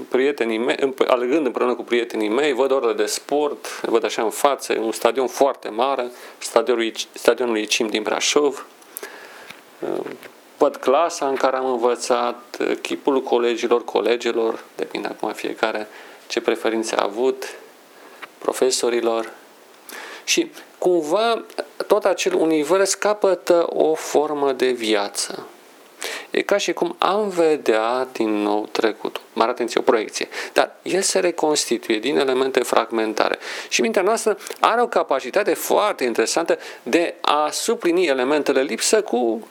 prietenii 0.09 0.57
mei, 0.57 0.93
alergând 1.07 1.45
împreună 1.45 1.75
cu 1.75 1.83
prietenii 1.83 2.29
mei, 2.29 2.53
văd 2.53 2.71
orele 2.71 2.93
de 2.93 3.05
sport, 3.05 3.81
văd 3.81 4.03
așa 4.03 4.21
în 4.21 4.29
față, 4.29 4.79
un 4.79 4.91
stadion 4.91 5.27
foarte 5.27 5.69
mare, 5.69 6.11
stadionul, 6.37 6.91
stadionul 7.13 7.57
ICIM 7.57 7.87
din 7.87 8.03
Brașov, 8.03 8.65
văd 10.57 10.75
clasa 10.75 11.27
în 11.27 11.35
care 11.35 11.55
am 11.55 11.71
învățat, 11.71 12.57
chipul 12.81 13.21
colegilor, 13.21 13.83
colegilor, 13.83 14.63
depinde 14.75 15.07
acum 15.07 15.31
fiecare 15.31 15.87
ce 16.31 16.41
preferințe 16.41 16.95
a 16.95 17.03
avut, 17.03 17.55
profesorilor. 18.37 19.31
Și 20.23 20.51
cumva 20.77 21.43
tot 21.87 22.05
acel 22.05 22.33
univers 22.33 22.93
capătă 22.93 23.65
o 23.69 23.93
formă 23.93 24.51
de 24.51 24.71
viață. 24.71 25.47
E 26.29 26.41
ca 26.41 26.57
și 26.57 26.73
cum 26.73 26.95
am 26.97 27.29
vedea 27.29 28.07
din 28.11 28.29
nou 28.29 28.67
trecutul. 28.71 29.23
Mare 29.33 29.51
atenție, 29.51 29.79
o 29.79 29.83
proiecție. 29.83 30.27
Dar 30.53 30.75
el 30.81 31.01
se 31.01 31.19
reconstituie 31.19 31.99
din 31.99 32.17
elemente 32.17 32.59
fragmentare. 32.59 33.39
Și 33.69 33.81
mintea 33.81 34.01
noastră 34.01 34.37
are 34.59 34.81
o 34.81 34.87
capacitate 34.87 35.53
foarte 35.53 36.03
interesantă 36.03 36.57
de 36.83 37.13
a 37.21 37.49
suplini 37.51 38.05
elementele 38.05 38.61
lipsă 38.61 39.01
cu 39.01 39.47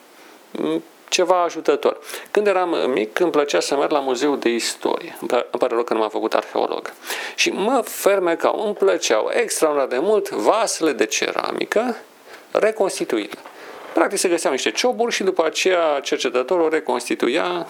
ceva 1.11 1.43
ajutător. 1.43 1.99
Când 2.31 2.47
eram 2.47 2.91
mic, 2.93 3.19
îmi 3.19 3.31
plăcea 3.31 3.61
să 3.61 3.77
merg 3.77 3.91
la 3.91 3.99
muzeul 3.99 4.39
de 4.39 4.49
istorie. 4.49 5.19
Îmi 5.21 5.45
pare 5.59 5.75
rău 5.75 5.83
că 5.83 5.93
nu 5.93 5.99
m-am 5.99 6.09
făcut 6.09 6.35
arheolog. 6.35 6.93
Și 7.35 7.51
mă 7.51 7.83
fermecau, 7.85 8.63
îmi 8.67 8.75
plăceau 8.75 9.31
extraordinar 9.33 9.89
de 9.89 9.99
mult 9.99 10.29
vasele 10.29 10.93
de 10.93 11.07
ceramică 11.07 11.97
reconstituite. 12.51 13.37
Practic 13.95 14.19
se 14.19 14.29
găseau 14.29 14.53
niște 14.53 14.71
cioburi 14.71 15.15
și 15.15 15.23
după 15.23 15.45
aceea 15.45 16.01
cercetătorul 16.03 16.71
reconstituia 16.71 17.67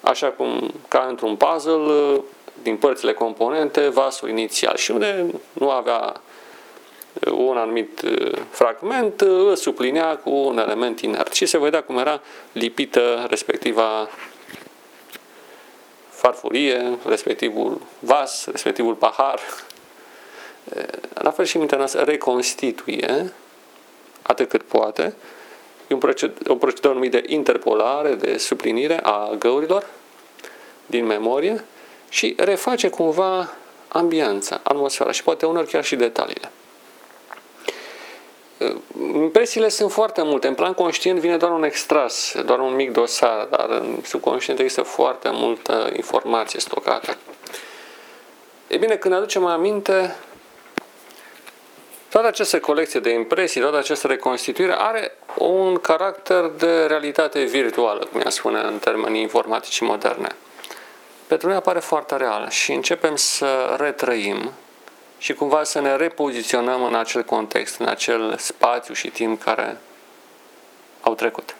așa 0.00 0.26
cum 0.26 0.74
ca 0.88 1.06
într-un 1.08 1.36
puzzle 1.36 2.20
din 2.62 2.76
părțile 2.76 3.12
componente 3.12 3.88
vasul 3.88 4.28
inițial 4.28 4.76
și 4.76 4.90
unde 4.90 5.26
nu 5.52 5.70
avea 5.70 6.20
un 7.30 7.56
anumit 7.56 8.00
uh, 8.00 8.38
fragment, 8.50 9.20
uh, 9.20 9.28
îl 9.28 9.56
suplinea 9.56 10.16
cu 10.16 10.30
un 10.30 10.58
element 10.58 11.00
inert 11.00 11.32
și 11.32 11.46
se 11.46 11.58
vedea 11.58 11.82
cum 11.82 11.98
era 11.98 12.20
lipită 12.52 13.26
respectiva 13.28 14.08
farfurie, 16.10 16.98
respectivul 17.06 17.80
vas, 17.98 18.46
respectivul 18.46 18.94
pahar. 18.94 19.40
Uh, 20.64 20.82
la 21.14 21.30
fel 21.30 21.44
și 21.44 21.58
mintea 21.58 21.78
noastră 21.78 22.00
reconstituie 22.02 23.32
atât 24.22 24.48
cât 24.48 24.62
poate. 24.62 25.14
E 25.88 25.94
un 25.94 26.00
procedură, 26.00 26.52
o 26.52 26.56
procedură 26.56 26.94
numită 26.94 27.20
de 27.20 27.32
interpolare, 27.32 28.14
de 28.14 28.38
suplinire 28.38 29.00
a 29.02 29.34
găurilor 29.38 29.86
din 30.86 31.06
memorie 31.06 31.64
și 32.08 32.34
reface 32.38 32.88
cumva 32.88 33.50
ambianța, 33.88 34.60
atmosfera 34.62 35.10
și 35.10 35.22
poate 35.22 35.46
unor 35.46 35.64
chiar 35.64 35.84
și 35.84 35.96
detaliile. 35.96 36.50
Impresiile 39.14 39.68
sunt 39.68 39.92
foarte 39.92 40.22
multe. 40.22 40.46
În 40.46 40.54
plan 40.54 40.72
conștient 40.72 41.18
vine 41.18 41.36
doar 41.36 41.52
un 41.52 41.64
extras, 41.64 42.34
doar 42.44 42.58
un 42.58 42.74
mic 42.74 42.92
dosar, 42.92 43.46
dar 43.50 43.66
în 43.68 43.98
subconștient 44.04 44.58
există 44.58 44.82
foarte 44.82 45.28
multă 45.32 45.90
informație 45.96 46.60
stocată. 46.60 47.16
E 48.66 48.76
bine, 48.76 48.96
când 48.96 49.14
aducem 49.14 49.44
aminte, 49.44 50.16
toată 52.08 52.26
această 52.26 52.60
colecție 52.60 53.00
de 53.00 53.10
impresii, 53.10 53.60
toată 53.60 53.76
această 53.76 54.06
reconstituire 54.06 54.74
are 54.78 55.16
un 55.38 55.76
caracter 55.76 56.50
de 56.58 56.84
realitate 56.84 57.42
virtuală, 57.42 58.08
cum 58.12 58.20
ea 58.20 58.30
spune 58.30 58.60
în 58.60 58.78
termenii 58.78 59.20
informatici 59.20 59.80
moderne. 59.80 60.28
Pentru 61.26 61.48
noi 61.48 61.56
apare 61.56 61.78
foarte 61.78 62.16
real 62.16 62.48
și 62.48 62.72
începem 62.72 63.16
să 63.16 63.76
retrăim 63.78 64.52
și 65.22 65.34
cumva 65.34 65.62
să 65.62 65.80
ne 65.80 65.96
repoziționăm 65.96 66.82
în 66.82 66.94
acel 66.94 67.22
context, 67.22 67.78
în 67.78 67.86
acel 67.88 68.36
spațiu 68.38 68.94
și 68.94 69.08
timp 69.08 69.42
care 69.42 69.80
au 71.00 71.14
trecut. 71.14 71.56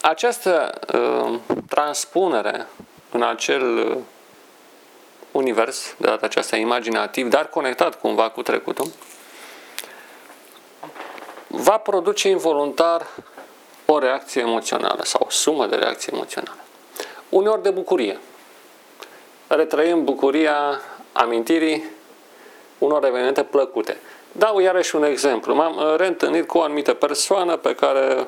Această 0.00 0.80
uh, 0.94 1.38
transpunere 1.68 2.66
în 3.10 3.22
acel 3.22 3.76
uh, 3.76 3.96
univers, 5.30 5.94
de 5.98 6.06
data 6.06 6.26
aceasta 6.26 6.56
imaginativ, 6.56 7.28
dar 7.28 7.48
conectat 7.48 8.00
cumva 8.00 8.30
cu 8.30 8.42
trecutul, 8.42 8.90
va 11.46 11.76
produce 11.78 12.28
involuntar 12.28 13.06
o 13.86 13.98
reacție 13.98 14.40
emoțională 14.40 15.04
sau 15.04 15.24
o 15.26 15.30
sumă 15.30 15.66
de 15.66 15.76
reacții 15.76 16.12
emoționale. 16.12 16.58
Uneori 17.28 17.62
de 17.62 17.70
bucurie. 17.70 18.18
Retrăim 19.46 20.04
bucuria 20.04 20.80
amintirii 21.12 21.84
unor 22.78 23.04
evenimente 23.04 23.42
plăcute. 23.42 23.96
Dau 24.32 24.60
iarăși 24.60 24.96
un 24.96 25.04
exemplu. 25.04 25.54
M-am 25.54 25.76
uh, 25.76 25.94
reîntâlnit 25.96 26.46
cu 26.46 26.58
o 26.58 26.62
anumită 26.62 26.94
persoană 26.94 27.56
pe 27.56 27.74
care 27.74 28.26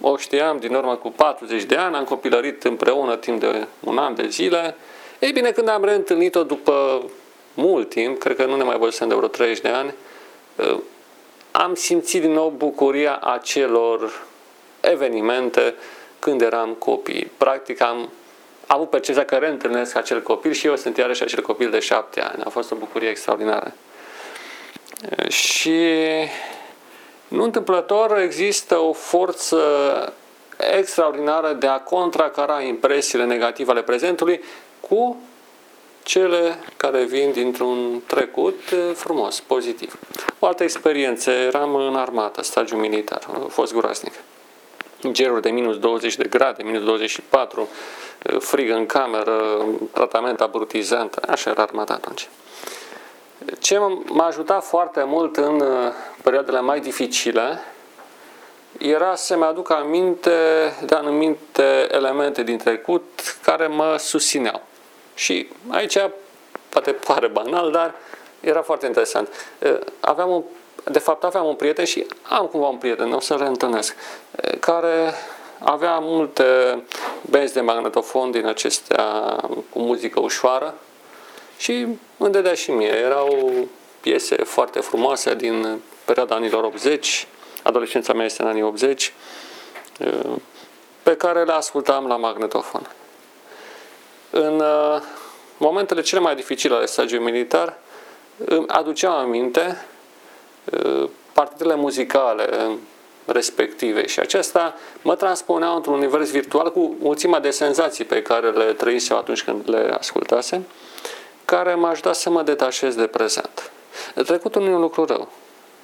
o 0.00 0.16
știam 0.16 0.58
din 0.58 0.74
urmă 0.74 0.96
cu 0.96 1.10
40 1.10 1.62
de 1.62 1.76
ani, 1.76 1.96
am 1.96 2.04
copilărit 2.04 2.64
împreună 2.64 3.16
timp 3.16 3.40
de 3.40 3.66
un 3.80 3.98
an 3.98 4.14
de 4.14 4.28
zile. 4.28 4.76
Ei 5.18 5.32
bine, 5.32 5.50
când 5.50 5.68
am 5.68 5.84
reîntâlnit-o 5.84 6.42
după 6.42 7.02
mult 7.54 7.88
timp, 7.88 8.18
cred 8.18 8.36
că 8.36 8.44
nu 8.44 8.56
ne 8.56 8.62
mai 8.62 8.78
văzusem 8.78 9.08
de 9.08 9.14
vreo 9.14 9.28
30 9.28 9.60
de 9.60 9.68
ani, 9.68 9.94
uh, 10.56 10.78
am 11.50 11.74
simțit 11.74 12.20
din 12.20 12.32
nou 12.32 12.48
bucuria 12.56 13.16
acelor 13.16 14.26
evenimente 14.80 15.74
când 16.18 16.40
eram 16.40 16.70
copii. 16.78 17.30
Practic 17.36 17.80
am 17.82 18.08
avut 18.66 18.90
percepția 18.90 19.24
că 19.24 19.36
reîntâlnesc 19.36 19.96
acel 19.96 20.22
copil 20.22 20.52
și 20.52 20.66
eu 20.66 20.76
sunt 20.76 20.96
iarăși 20.96 21.22
acel 21.22 21.42
copil 21.42 21.70
de 21.70 21.78
șapte 21.78 22.20
ani. 22.20 22.42
A 22.44 22.48
fost 22.48 22.70
o 22.70 22.74
bucurie 22.74 23.08
extraordinară. 23.08 23.72
Și 25.28 25.80
nu 27.28 27.42
întâmplător 27.42 28.18
există 28.18 28.78
o 28.78 28.92
forță 28.92 29.58
extraordinară 30.76 31.52
de 31.52 31.66
a 31.66 31.80
contracara 31.80 32.60
impresiile 32.60 33.24
negative 33.24 33.70
ale 33.70 33.82
prezentului 33.82 34.40
cu 34.80 35.16
cele 36.02 36.58
care 36.76 37.04
vin 37.04 37.32
dintr-un 37.32 38.02
trecut 38.06 38.60
frumos, 38.94 39.40
pozitiv. 39.40 39.98
O 40.38 40.46
altă 40.46 40.62
experiență, 40.62 41.30
eram 41.30 41.74
în 41.74 41.96
armată, 41.96 42.42
stagiu 42.42 42.76
militar, 42.76 43.26
a 43.32 43.46
fost 43.48 43.74
groaznic. 43.74 44.12
Geruri 45.12 45.42
de 45.42 45.50
minus 45.50 45.78
20 45.78 46.16
de 46.16 46.28
grade, 46.28 46.62
minus 46.62 46.84
24, 46.84 47.68
frig 48.38 48.70
în 48.70 48.86
cameră, 48.86 49.64
tratament 49.92 50.40
abrutizant, 50.40 51.14
așa 51.14 51.50
era 51.50 51.62
armata 51.62 51.92
atunci. 51.92 52.28
Ce 53.58 53.78
m-a 54.04 54.26
ajutat 54.26 54.64
foarte 54.64 55.04
mult 55.06 55.36
în 55.36 55.60
uh, 55.60 55.92
perioadele 56.22 56.60
mai 56.60 56.80
dificile 56.80 57.58
era 58.78 59.14
să-mi 59.14 59.42
aduc 59.42 59.70
aminte 59.70 60.30
de 60.86 60.94
anumite 60.94 61.86
elemente 61.90 62.42
din 62.42 62.56
trecut 62.56 63.36
care 63.42 63.66
mă 63.66 63.96
susțineau. 63.98 64.62
Și 65.14 65.48
aici 65.68 65.98
poate 66.68 66.92
pare 66.92 67.26
banal, 67.26 67.70
dar 67.70 67.94
era 68.40 68.62
foarte 68.62 68.86
interesant. 68.86 69.28
Uh, 69.58 69.78
aveam 70.00 70.30
un, 70.30 70.42
de 70.90 70.98
fapt 70.98 71.24
aveam 71.24 71.46
un 71.46 71.54
prieten 71.54 71.84
și 71.84 72.06
am 72.22 72.46
cumva 72.46 72.66
un 72.66 72.76
prieten, 72.76 73.12
o 73.12 73.20
să-l 73.20 73.38
reîntâlnesc, 73.38 73.96
uh, 73.96 74.58
care 74.60 75.14
avea 75.58 75.98
multe 75.98 76.82
benzi 77.30 77.52
de 77.52 77.60
magnetofon 77.60 78.30
din 78.30 78.46
acestea 78.46 79.36
cu 79.70 79.78
muzică 79.78 80.20
ușoară 80.20 80.74
și 81.58 81.86
îmi 82.16 82.32
dădea 82.32 82.54
și 82.54 82.70
mie. 82.70 82.88
Erau 82.88 83.54
piese 84.00 84.36
foarte 84.36 84.80
frumoase 84.80 85.34
din 85.34 85.80
perioada 86.04 86.34
anilor 86.34 86.64
80, 86.64 87.26
adolescența 87.62 88.12
mea 88.12 88.24
este 88.24 88.42
în 88.42 88.48
anii 88.48 88.62
80, 88.62 89.12
pe 91.02 91.16
care 91.16 91.44
le 91.44 91.52
ascultam 91.52 92.06
la 92.06 92.16
magnetofon. 92.16 92.90
În 94.30 94.60
uh, 94.60 95.02
momentele 95.56 96.00
cele 96.00 96.20
mai 96.20 96.34
dificile 96.34 96.74
ale 96.74 96.86
stagiului 96.86 97.32
militar, 97.32 97.78
îmi 98.44 98.68
aduceam 98.68 99.12
aminte 99.12 99.60
uh, 99.60 99.95
partidele 101.32 101.74
muzicale 101.74 102.78
respective 103.24 104.06
și 104.06 104.20
acesta 104.20 104.74
mă 105.02 105.14
transpunea 105.14 105.68
într-un 105.68 105.94
univers 105.94 106.30
virtual 106.30 106.72
cu 106.72 106.96
mulțimea 106.98 107.40
de 107.40 107.50
senzații 107.50 108.04
pe 108.04 108.22
care 108.22 108.50
le 108.50 108.72
trăisem 108.72 109.16
atunci 109.16 109.42
când 109.42 109.70
le 109.70 109.94
ascultasem, 109.98 110.64
care 111.44 111.74
m-aș 111.74 111.90
ajutat 111.90 112.14
să 112.14 112.30
mă 112.30 112.42
detașez 112.42 112.94
de 112.94 113.06
prezent. 113.06 113.70
Trecutul 114.14 114.62
nu 114.62 114.68
e 114.68 114.74
un 114.74 114.80
lucru 114.80 115.04
rău. 115.04 115.28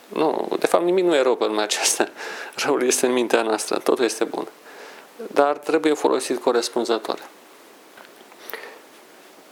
Nu, 0.09 0.49
de 0.59 0.67
fapt 0.67 0.85
nimic 0.85 1.05
nu 1.05 1.15
e 1.15 1.23
rău 1.23 1.37
pe 1.37 1.45
lumea 1.45 1.63
aceasta. 1.63 2.09
Răul 2.65 2.87
este 2.87 3.07
în 3.07 3.13
mintea 3.13 3.43
noastră, 3.43 3.79
totul 3.79 4.05
este 4.05 4.25
bun. 4.25 4.49
Dar 5.33 5.57
trebuie 5.57 5.93
folosit 5.93 6.43
corespunzător. 6.43 7.19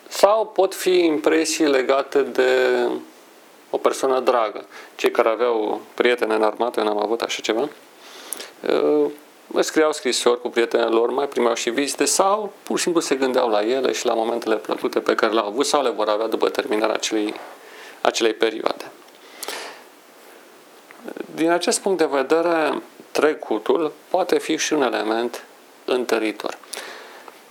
Sau 0.09 0.47
pot 0.47 0.75
fi 0.75 1.05
impresii 1.05 1.67
legate 1.67 2.23
de 2.23 2.89
o 3.71 3.77
persoană 3.77 4.21
dragă. 4.21 4.65
Cei 4.97 5.11
care 5.11 5.29
aveau 5.29 5.81
prieteni 5.95 6.35
în 6.35 6.43
armată, 6.43 6.81
eu 6.81 6.87
n-am 6.87 7.03
avut 7.03 7.21
așa 7.21 7.41
ceva, 7.43 7.69
uh, 8.69 9.11
îmi 9.53 9.65
scriau 9.65 9.93
scrisori 9.93 10.41
cu 10.41 10.49
prietenii 10.49 10.95
lor, 10.95 11.11
mai 11.11 11.29
primeau 11.29 11.55
și 11.55 11.71
vizite 11.71 12.05
sau 12.05 12.53
pur 12.63 12.77
și 12.77 12.83
simplu 12.83 13.01
se 13.01 13.15
gândeau 13.15 13.49
la 13.49 13.63
ele 13.63 13.93
și 13.93 14.07
la 14.07 14.15
momentele 14.15 14.57
plăcute 14.57 15.01
pe 15.01 15.15
care 15.15 15.33
le-au 15.33 15.47
avut 15.47 15.67
sau 15.67 15.83
le 15.83 15.91
vor 15.91 16.09
avea 16.09 16.27
după 16.27 16.49
terminarea 16.49 16.95
acelei, 16.95 17.35
acelei 18.01 18.33
perioade. 18.33 18.91
Din 21.35 21.51
acest 21.51 21.81
punct 21.81 21.99
de 21.99 22.09
vedere, 22.11 22.83
trecutul 23.11 23.93
poate 24.09 24.39
fi 24.39 24.57
și 24.57 24.73
un 24.73 24.83
element 24.83 25.45
întăritor. 25.85 26.59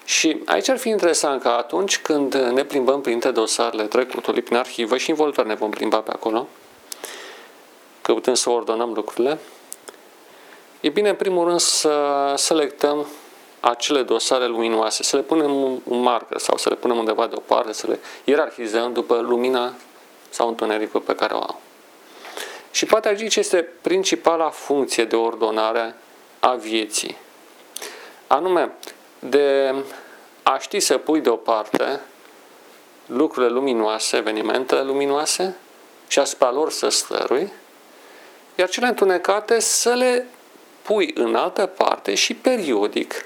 Și 0.10 0.42
aici 0.46 0.70
ar 0.70 0.78
fi 0.78 0.90
interesant 0.90 1.42
că 1.42 1.48
atunci 1.48 2.00
când 2.00 2.34
ne 2.36 2.64
plimbăm 2.64 3.02
printre 3.02 3.32
dosarele 3.32 3.84
trecutului, 3.84 4.42
prin 4.42 4.58
arhivă 4.58 4.98
și 4.98 5.10
involuntar 5.10 5.46
ne 5.46 5.56
vom 5.56 5.70
plimba 5.70 6.00
pe 6.00 6.12
acolo, 6.12 6.48
căutând 8.02 8.36
să 8.36 8.50
ordonăm 8.50 8.94
lucrurile, 8.94 9.40
e 10.80 10.90
bine 10.90 11.10
în 11.10 11.16
primul 11.16 11.48
rând 11.48 11.60
să 11.60 12.34
selectăm 12.36 13.06
acele 13.60 14.02
dosare 14.02 14.48
luminoase, 14.48 15.04
să 15.04 15.16
le 15.16 15.22
punem 15.22 15.52
un 15.84 16.02
marker 16.02 16.38
sau 16.38 16.58
să 16.58 16.70
le 16.70 16.76
punem 16.76 16.98
undeva 16.98 17.28
deoparte, 17.28 17.74
să 17.74 17.88
le 17.88 18.00
ierarhizăm 18.24 18.94
după 18.94 19.16
lumina 19.16 19.74
sau 20.30 20.48
întunericul 20.48 21.02
pe 21.02 21.16
care 21.16 21.34
o 21.34 21.38
au. 21.42 21.62
Și 22.72 22.86
poate 22.86 23.08
aici 23.08 23.36
este 23.36 23.68
principala 23.82 24.50
funcție 24.50 25.06
de 25.06 25.16
ordonare 25.16 25.96
a 26.40 26.54
vieții. 26.54 27.18
Anume, 28.28 28.72
de 29.20 29.74
a 30.54 30.58
ști 30.58 30.80
să 30.80 30.98
pui 30.98 31.20
deoparte 31.20 32.00
lucrurile 33.06 33.52
luminoase, 33.52 34.18
evenimentele 34.18 34.84
luminoase 34.84 35.56
și 36.08 36.20
asupra 36.20 36.52
lor 36.52 36.72
să 36.72 36.90
stărui, 36.90 37.52
iar 38.56 38.70
cele 38.70 38.88
întunecate 38.88 39.60
să 39.60 39.94
le 39.94 40.28
pui 40.82 41.12
în 41.16 41.36
altă 41.36 41.66
parte 41.66 42.16
și 42.16 42.34
periodic 42.34 43.26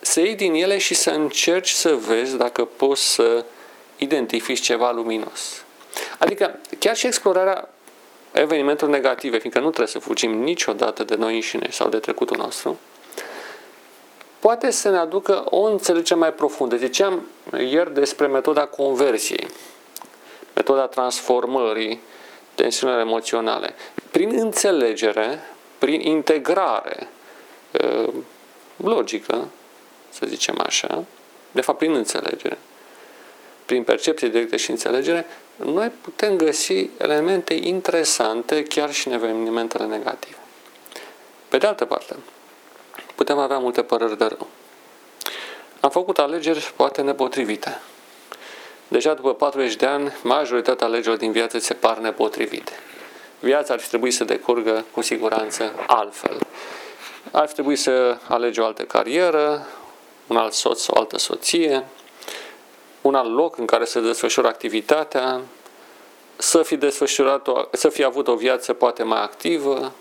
să 0.00 0.20
iei 0.20 0.34
din 0.34 0.54
ele 0.54 0.78
și 0.78 0.94
să 0.94 1.10
încerci 1.10 1.70
să 1.70 1.94
vezi 1.94 2.36
dacă 2.36 2.64
poți 2.64 3.12
să 3.12 3.44
identifici 3.96 4.60
ceva 4.60 4.90
luminos. 4.90 5.64
Adică 6.18 6.58
chiar 6.78 6.96
și 6.96 7.06
explorarea 7.06 7.68
evenimentelor 8.32 8.92
negative, 8.92 9.38
fiindcă 9.38 9.60
nu 9.60 9.66
trebuie 9.66 9.88
să 9.88 9.98
fugim 9.98 10.42
niciodată 10.42 11.04
de 11.04 11.14
noi 11.14 11.34
înșine 11.34 11.68
sau 11.70 11.88
de 11.88 11.98
trecutul 11.98 12.36
nostru, 12.36 12.78
poate 14.40 14.70
să 14.70 14.90
ne 14.90 14.96
aducă 14.96 15.44
o 15.44 15.62
înțelegere 15.62 16.18
mai 16.18 16.32
profundă. 16.32 16.76
Ziceam 16.76 17.26
ieri 17.58 17.94
despre 17.94 18.26
metoda 18.26 18.66
conversiei, 18.66 19.46
metoda 20.54 20.86
transformării 20.86 22.00
tensiunilor 22.54 23.00
emoționale. 23.00 23.74
Prin 24.10 24.38
înțelegere, 24.38 25.40
prin 25.78 26.00
integrare 26.00 27.08
ă, 27.82 28.10
logică, 28.76 29.48
să 30.08 30.26
zicem 30.26 30.60
așa, 30.66 31.04
de 31.52 31.60
fapt 31.60 31.78
prin 31.78 31.94
înțelegere, 31.94 32.58
prin 33.66 33.82
percepție 33.82 34.28
directă 34.28 34.56
și 34.56 34.70
înțelegere, 34.70 35.26
noi 35.56 35.92
putem 36.00 36.36
găsi 36.36 36.90
elemente 36.98 37.54
interesante 37.54 38.62
chiar 38.62 38.92
și 38.92 39.08
în 39.08 39.14
evenimentele 39.14 39.84
negative. 39.84 40.36
Pe 41.48 41.58
de 41.58 41.66
altă 41.66 41.84
parte, 41.84 42.16
putem 43.20 43.38
avea 43.38 43.58
multe 43.58 43.82
păreri 43.82 44.18
de 44.18 44.24
rău. 44.24 44.46
Am 45.80 45.90
făcut 45.90 46.18
alegeri 46.18 46.72
poate 46.76 47.02
nepotrivite. 47.02 47.80
Deja 48.88 49.14
după 49.14 49.34
40 49.34 49.74
de 49.74 49.86
ani, 49.86 50.12
majoritatea 50.22 50.86
alegerilor 50.86 51.16
din 51.16 51.32
viață 51.32 51.58
se 51.58 51.74
par 51.74 51.98
nepotrivite. 51.98 52.72
Viața 53.40 53.72
ar 53.72 53.80
trebui 53.80 54.10
să 54.10 54.24
decurgă 54.24 54.84
cu 54.92 55.00
siguranță 55.00 55.72
altfel. 55.86 56.38
Ar 57.30 57.48
trebui 57.48 57.76
să 57.76 58.18
alegi 58.28 58.60
o 58.60 58.64
altă 58.64 58.82
carieră, 58.82 59.66
un 60.26 60.36
alt 60.36 60.52
soț, 60.52 60.88
o 60.88 60.98
altă 60.98 61.18
soție, 61.18 61.84
un 63.00 63.14
alt 63.14 63.34
loc 63.34 63.58
în 63.58 63.66
care 63.66 63.84
să 63.84 64.00
desfășură 64.00 64.46
activitatea, 64.46 65.40
să 66.36 66.62
fi 66.62 66.76
desfășurat 66.76 67.48
o, 67.48 67.62
să 67.72 67.88
fi 67.88 68.04
avut 68.04 68.28
o 68.28 68.34
viață 68.34 68.72
poate 68.72 69.02
mai 69.02 69.22
activă, 69.22 69.92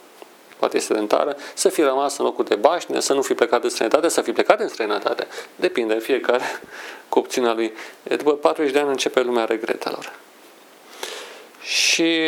poate 0.60 0.80
sedentară, 0.80 1.38
să 1.54 1.70
fi 1.70 1.82
rămas 1.82 2.18
în 2.18 2.26
locul 2.26 2.46
de 2.46 2.56
baștină, 2.56 3.00
să 3.00 3.14
nu 3.14 3.22
fi 3.22 3.34
plecat 3.34 3.64
în 3.64 3.70
străinătate, 3.70 4.08
să 4.08 4.22
fi 4.22 4.32
plecat 4.32 4.60
în 4.60 4.68
străinătate. 4.68 5.28
Depinde 5.56 6.00
fiecare 6.00 6.44
cu 7.10 7.20
opțiunea 7.20 7.54
lui. 7.54 7.74
După 8.04 8.34
40 8.34 8.72
de 8.74 8.80
ani 8.80 8.90
începe 8.90 9.22
lumea 9.22 9.46
regretelor. 9.46 10.14
Și 11.62 12.22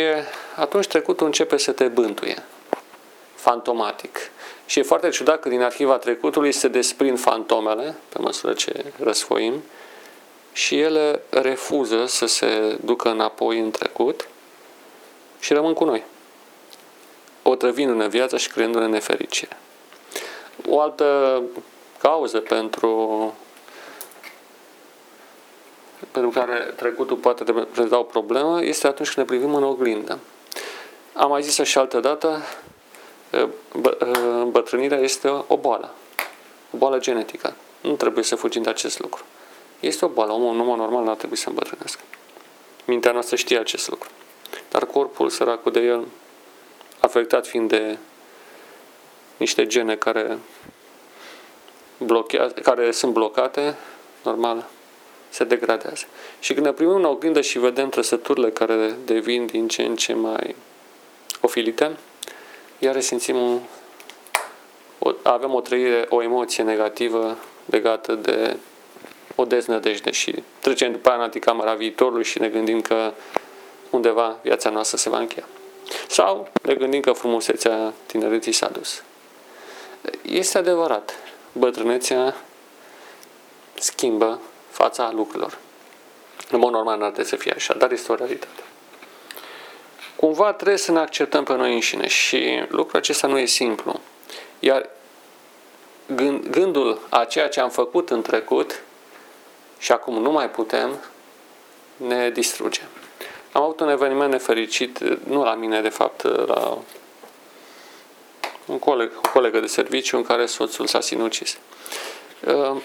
atunci 0.56 0.86
trecutul 0.86 1.26
începe 1.26 1.56
să 1.56 1.72
te 1.72 1.88
bântuie, 1.88 2.42
fantomatic. 3.34 4.18
Și 4.66 4.78
e 4.78 4.82
foarte 4.82 5.08
ciudat 5.08 5.40
că 5.40 5.48
din 5.48 5.62
arhiva 5.62 5.96
trecutului 5.96 6.52
se 6.52 6.68
desprind 6.68 7.18
fantomele, 7.18 7.94
pe 8.08 8.18
măsură 8.18 8.52
ce 8.52 8.84
răsfoim, 9.02 9.62
și 10.52 10.78
ele 10.78 11.22
refuză 11.30 12.06
să 12.06 12.26
se 12.26 12.78
ducă 12.84 13.08
înapoi 13.08 13.58
în 13.58 13.70
trecut 13.70 14.28
și 15.40 15.52
rămân 15.52 15.72
cu 15.72 15.84
noi 15.84 16.02
otrăvindu-ne 17.42 18.08
viața 18.08 18.36
și 18.36 18.50
creându-ne 18.50 18.86
nefericire. 18.86 19.56
O 20.68 20.80
altă 20.80 21.42
cauză 21.98 22.38
pentru 22.38 23.34
pentru 26.10 26.30
care 26.30 26.72
trecutul 26.76 27.16
poate 27.16 27.44
reprezenta 27.44 27.98
o 27.98 28.02
problemă 28.02 28.62
este 28.62 28.86
atunci 28.86 29.10
când 29.14 29.26
ne 29.26 29.34
privim 29.34 29.54
în 29.54 29.62
oglindă. 29.62 30.18
Am 31.12 31.30
mai 31.30 31.42
zis-o 31.42 31.64
și 31.64 31.78
altă 31.78 32.00
dată, 32.00 32.42
îmbătrânirea 34.40 34.98
este 34.98 35.28
o 35.46 35.56
boală, 35.56 35.90
o 36.70 36.76
boală 36.76 36.98
genetică. 36.98 37.54
Nu 37.80 37.92
trebuie 37.92 38.24
să 38.24 38.36
fugim 38.36 38.62
de 38.62 38.70
acest 38.70 38.98
lucru. 38.98 39.24
Este 39.80 40.04
o 40.04 40.08
boală, 40.08 40.32
omul, 40.32 40.54
un 40.54 40.60
om 40.60 40.76
normal 40.76 41.04
nu 41.04 41.10
ar 41.10 41.16
trebui 41.16 41.36
să 41.36 41.48
îmbătrânească. 41.48 42.00
Mintea 42.84 43.12
noastră 43.12 43.36
știe 43.36 43.58
acest 43.58 43.88
lucru. 43.88 44.08
Dar 44.70 44.86
corpul, 44.86 45.28
săracul 45.28 45.72
de 45.72 45.80
el, 45.80 46.06
afectat 47.02 47.46
fiind 47.46 47.68
de 47.68 47.98
niște 49.36 49.66
gene 49.66 49.96
care, 49.96 50.38
blochează, 51.98 52.54
care 52.62 52.90
sunt 52.90 53.12
blocate, 53.12 53.76
normal, 54.24 54.68
se 55.28 55.44
degradează. 55.44 56.04
Și 56.40 56.54
când 56.54 56.66
ne 56.66 56.72
primim 56.72 56.94
în 56.94 57.04
oglindă 57.04 57.40
și 57.40 57.58
vedem 57.58 57.88
trăsăturile 57.88 58.50
care 58.50 58.96
devin 59.04 59.46
din 59.46 59.68
ce 59.68 59.82
în 59.82 59.96
ce 59.96 60.14
mai 60.14 60.56
ofilite, 61.40 61.96
iar 62.78 63.00
simțim 63.00 63.36
un, 63.36 63.60
o, 64.98 65.12
avem 65.22 65.54
o 65.54 65.60
trăire, 65.60 66.06
o 66.08 66.22
emoție 66.22 66.62
negativă 66.62 67.36
legată 67.64 68.14
de 68.14 68.56
o 69.34 69.44
deznădejde 69.44 70.10
și 70.10 70.42
trecem 70.60 70.92
după 70.92 71.08
aia 71.08 71.18
în 71.18 71.24
anticamera 71.24 71.74
viitorului 71.74 72.24
și 72.24 72.40
ne 72.40 72.48
gândim 72.48 72.80
că 72.80 73.12
undeva 73.90 74.38
viața 74.42 74.70
noastră 74.70 74.96
se 74.96 75.08
va 75.08 75.18
încheia. 75.18 75.46
Sau 76.08 76.48
ne 76.62 76.74
gândim 76.74 77.00
că 77.00 77.12
frumusețea 77.12 77.92
tinereții 78.06 78.52
s-a 78.52 78.68
dus. 78.68 79.02
Este 80.22 80.58
adevărat, 80.58 81.14
bătrânețea 81.52 82.36
schimbă 83.74 84.40
fața 84.70 85.10
lucrurilor. 85.14 85.58
În 86.50 86.58
mod 86.58 86.72
normal 86.72 86.98
nu 86.98 87.04
ar 87.04 87.10
trebui 87.10 87.30
să 87.30 87.36
fie 87.36 87.52
așa, 87.56 87.74
dar 87.74 87.92
este 87.92 88.12
o 88.12 88.14
realitate. 88.14 88.62
Cumva 90.16 90.52
trebuie 90.52 90.78
să 90.78 90.92
ne 90.92 90.98
acceptăm 90.98 91.44
pe 91.44 91.54
noi 91.54 91.74
înșine 91.74 92.06
și 92.06 92.64
lucrul 92.68 92.98
acesta 92.98 93.26
nu 93.26 93.38
e 93.38 93.44
simplu. 93.44 94.00
Iar 94.58 94.88
gândul 96.50 97.00
a 97.08 97.24
ceea 97.24 97.48
ce 97.48 97.60
am 97.60 97.70
făcut 97.70 98.10
în 98.10 98.22
trecut 98.22 98.82
și 99.78 99.92
acum 99.92 100.22
nu 100.22 100.30
mai 100.30 100.50
putem, 100.50 100.98
ne 101.96 102.30
distruge. 102.30 102.80
Am 103.52 103.62
avut 103.62 103.80
un 103.80 103.88
eveniment 103.88 104.32
nefericit, 104.32 104.98
nu 105.24 105.42
la 105.42 105.54
mine, 105.54 105.80
de 105.80 105.88
fapt, 105.88 106.22
la 106.22 106.78
un 108.66 108.78
coleg, 108.78 109.10
o 109.16 109.30
colegă 109.32 109.60
de 109.60 109.66
serviciu 109.66 110.16
în 110.16 110.22
care 110.22 110.46
soțul 110.46 110.86
s-a 110.86 111.00
sinucis. 111.00 111.58
Uh, 112.46 112.76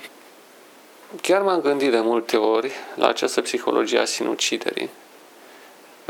chiar 1.22 1.42
m-am 1.42 1.62
gândit 1.62 1.92
de 1.92 2.00
multe 2.00 2.38
ori 2.38 2.72
la 2.96 3.08
această 3.08 3.42
psihologie 3.42 4.00
a 4.00 4.06
sinuciderii. 4.06 4.90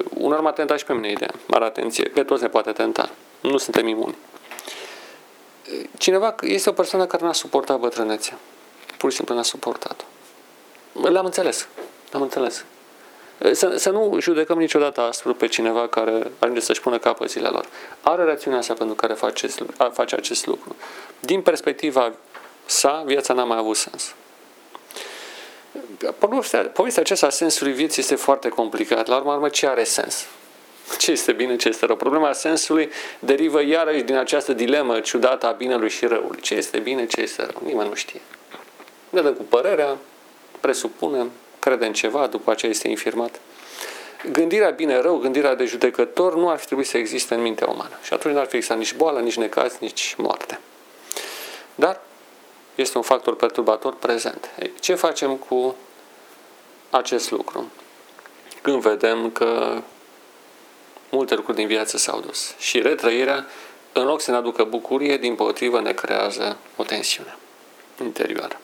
Unor 0.10 0.42
m-a 0.42 0.52
tentat 0.52 0.78
și 0.78 0.86
pe 0.86 0.94
mine 0.94 1.12
ideea. 1.12 1.32
Mare 1.48 1.66
atenție, 1.66 2.04
pe 2.04 2.24
toți 2.24 2.42
ne 2.42 2.50
poate 2.50 2.72
tenta. 2.72 3.10
Nu 3.42 3.58
suntem 3.58 3.88
imuni. 3.88 4.16
Cineva 5.98 6.36
este 6.42 6.70
o 6.70 6.74
persoană 6.74 7.06
care 7.06 7.26
n-a 7.26 7.34
suportat 7.34 7.80
bătrânețea. 7.80 8.38
Pur 8.98 9.10
și 9.10 9.16
simplu 9.16 9.36
n-a 9.36 9.44
suportat-o. 9.44 10.06
L-am 11.10 11.26
înțeles. 11.26 11.68
L-am 12.12 12.22
înțeles. 12.22 12.66
Să, 13.52 13.74
să 13.76 13.90
nu 13.90 14.18
judecăm 14.20 14.58
niciodată 14.58 15.02
astfel 15.02 15.34
pe 15.34 15.48
cineva 15.48 15.88
care 15.88 16.32
ajunge 16.40 16.62
să-și 16.62 16.82
pună 16.82 16.98
capăt 16.98 17.30
zilelor. 17.30 17.66
Are 18.02 18.24
rațiunea 18.24 18.62
sa 18.62 18.74
pentru 18.74 18.96
care 18.96 19.14
face, 19.14 19.48
face 19.94 20.16
acest 20.16 20.46
lucru. 20.46 20.76
Din 21.20 21.42
perspectiva 21.42 22.14
sa, 22.66 23.04
viața 23.06 23.34
n-a 23.34 23.44
mai 23.44 23.58
avut 23.58 23.76
sens. 23.76 24.14
Povestea, 26.18 26.62
povestea 26.62 27.02
aceasta 27.02 27.26
a 27.26 27.30
sensului 27.30 27.74
vieții 27.74 28.02
este 28.02 28.16
foarte 28.16 28.50
complicată. 28.50 29.12
La 29.12 29.18
urmă, 29.18 29.34
urmă, 29.34 29.50
ce 29.50 29.68
are 29.68 29.84
sens? 29.84 30.26
Ce 30.98 31.12
este 31.12 31.32
bine, 31.32 31.56
ce 31.56 31.68
este 31.68 31.86
rău? 31.86 31.96
Problema 31.96 32.34
sensului 32.34 32.90
derivă 33.20 33.62
iarăși 33.62 34.04
din 34.04 34.16
această 34.16 34.54
dilemă 34.54 35.00
ciudată 35.00 35.48
a 35.48 35.52
binelui 35.52 35.90
și 35.90 36.06
răului. 36.06 36.42
Ce 36.42 36.56
este 36.56 36.80
bine, 36.80 37.06
ce 37.06 37.22
este 37.22 37.42
rău? 37.42 37.62
Nimeni 37.64 37.90
nu 37.90 37.96
știe. 37.96 38.22
Ne 39.10 39.22
dăm 39.22 39.34
cu 39.34 39.44
părerea, 39.44 39.98
presupunem, 40.60 41.32
crede 41.68 41.86
în 41.86 41.94
ceva, 41.94 42.28
după 42.28 42.52
aceea 42.52 42.72
este 42.72 42.88
infirmat. 42.88 43.40
Gândirea 44.32 44.70
bine-rău, 44.70 45.18
gândirea 45.18 45.56
de 45.56 45.66
judecător 45.66 46.36
nu 46.36 46.50
ar 46.50 46.58
fi 46.58 46.66
trebuit 46.66 46.88
să 46.88 46.98
existe 46.98 47.34
în 47.34 47.42
mintea 47.42 47.68
umană. 47.68 48.00
Și 48.04 48.14
atunci 48.14 48.34
nu 48.34 48.40
ar 48.40 48.46
fi 48.46 48.56
existat 48.56 48.78
nici 48.78 48.94
boală, 48.94 49.20
nici 49.20 49.38
necaz, 49.38 49.78
nici 49.80 50.16
moarte. 50.18 50.60
Dar 51.76 52.00
este 52.76 52.98
un 52.98 53.04
factor 53.04 53.36
perturbator 53.36 53.96
prezent. 53.96 54.50
Ei, 54.60 54.74
ce 54.80 54.96
facem 54.96 55.36
cu 55.36 55.76
acest 56.90 57.32
lucru? 57.32 57.72
Când 58.62 58.82
vedem 58.82 59.32
că 59.32 59.82
multe 61.10 61.36
lucruri 61.36 61.58
din 61.58 61.68
viață 61.68 61.98
s-au 61.98 62.20
dus 62.20 62.54
și 62.58 62.82
retrăirea, 62.82 63.46
în 63.94 64.06
loc 64.06 64.22
să 64.22 64.32
ne 64.32 64.38
aducă 64.38 64.64
bucurie, 64.64 65.18
din 65.18 65.36
potrivă 65.36 65.82
ne 65.82 65.94
creează 65.94 66.58
o 66.76 66.84
tensiune 66.84 67.36
interioară. 68.02 68.60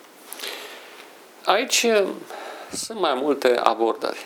Aici 1.45 1.85
sunt 2.75 2.99
mai 2.99 3.13
multe 3.13 3.55
abordări. 3.63 4.25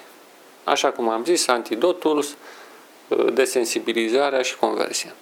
Așa 0.63 0.91
cum 0.91 1.09
am 1.09 1.23
zis, 1.23 1.47
antidotul, 1.47 2.25
desensibilizarea 3.33 4.41
și 4.41 4.57
conversia. 4.57 5.13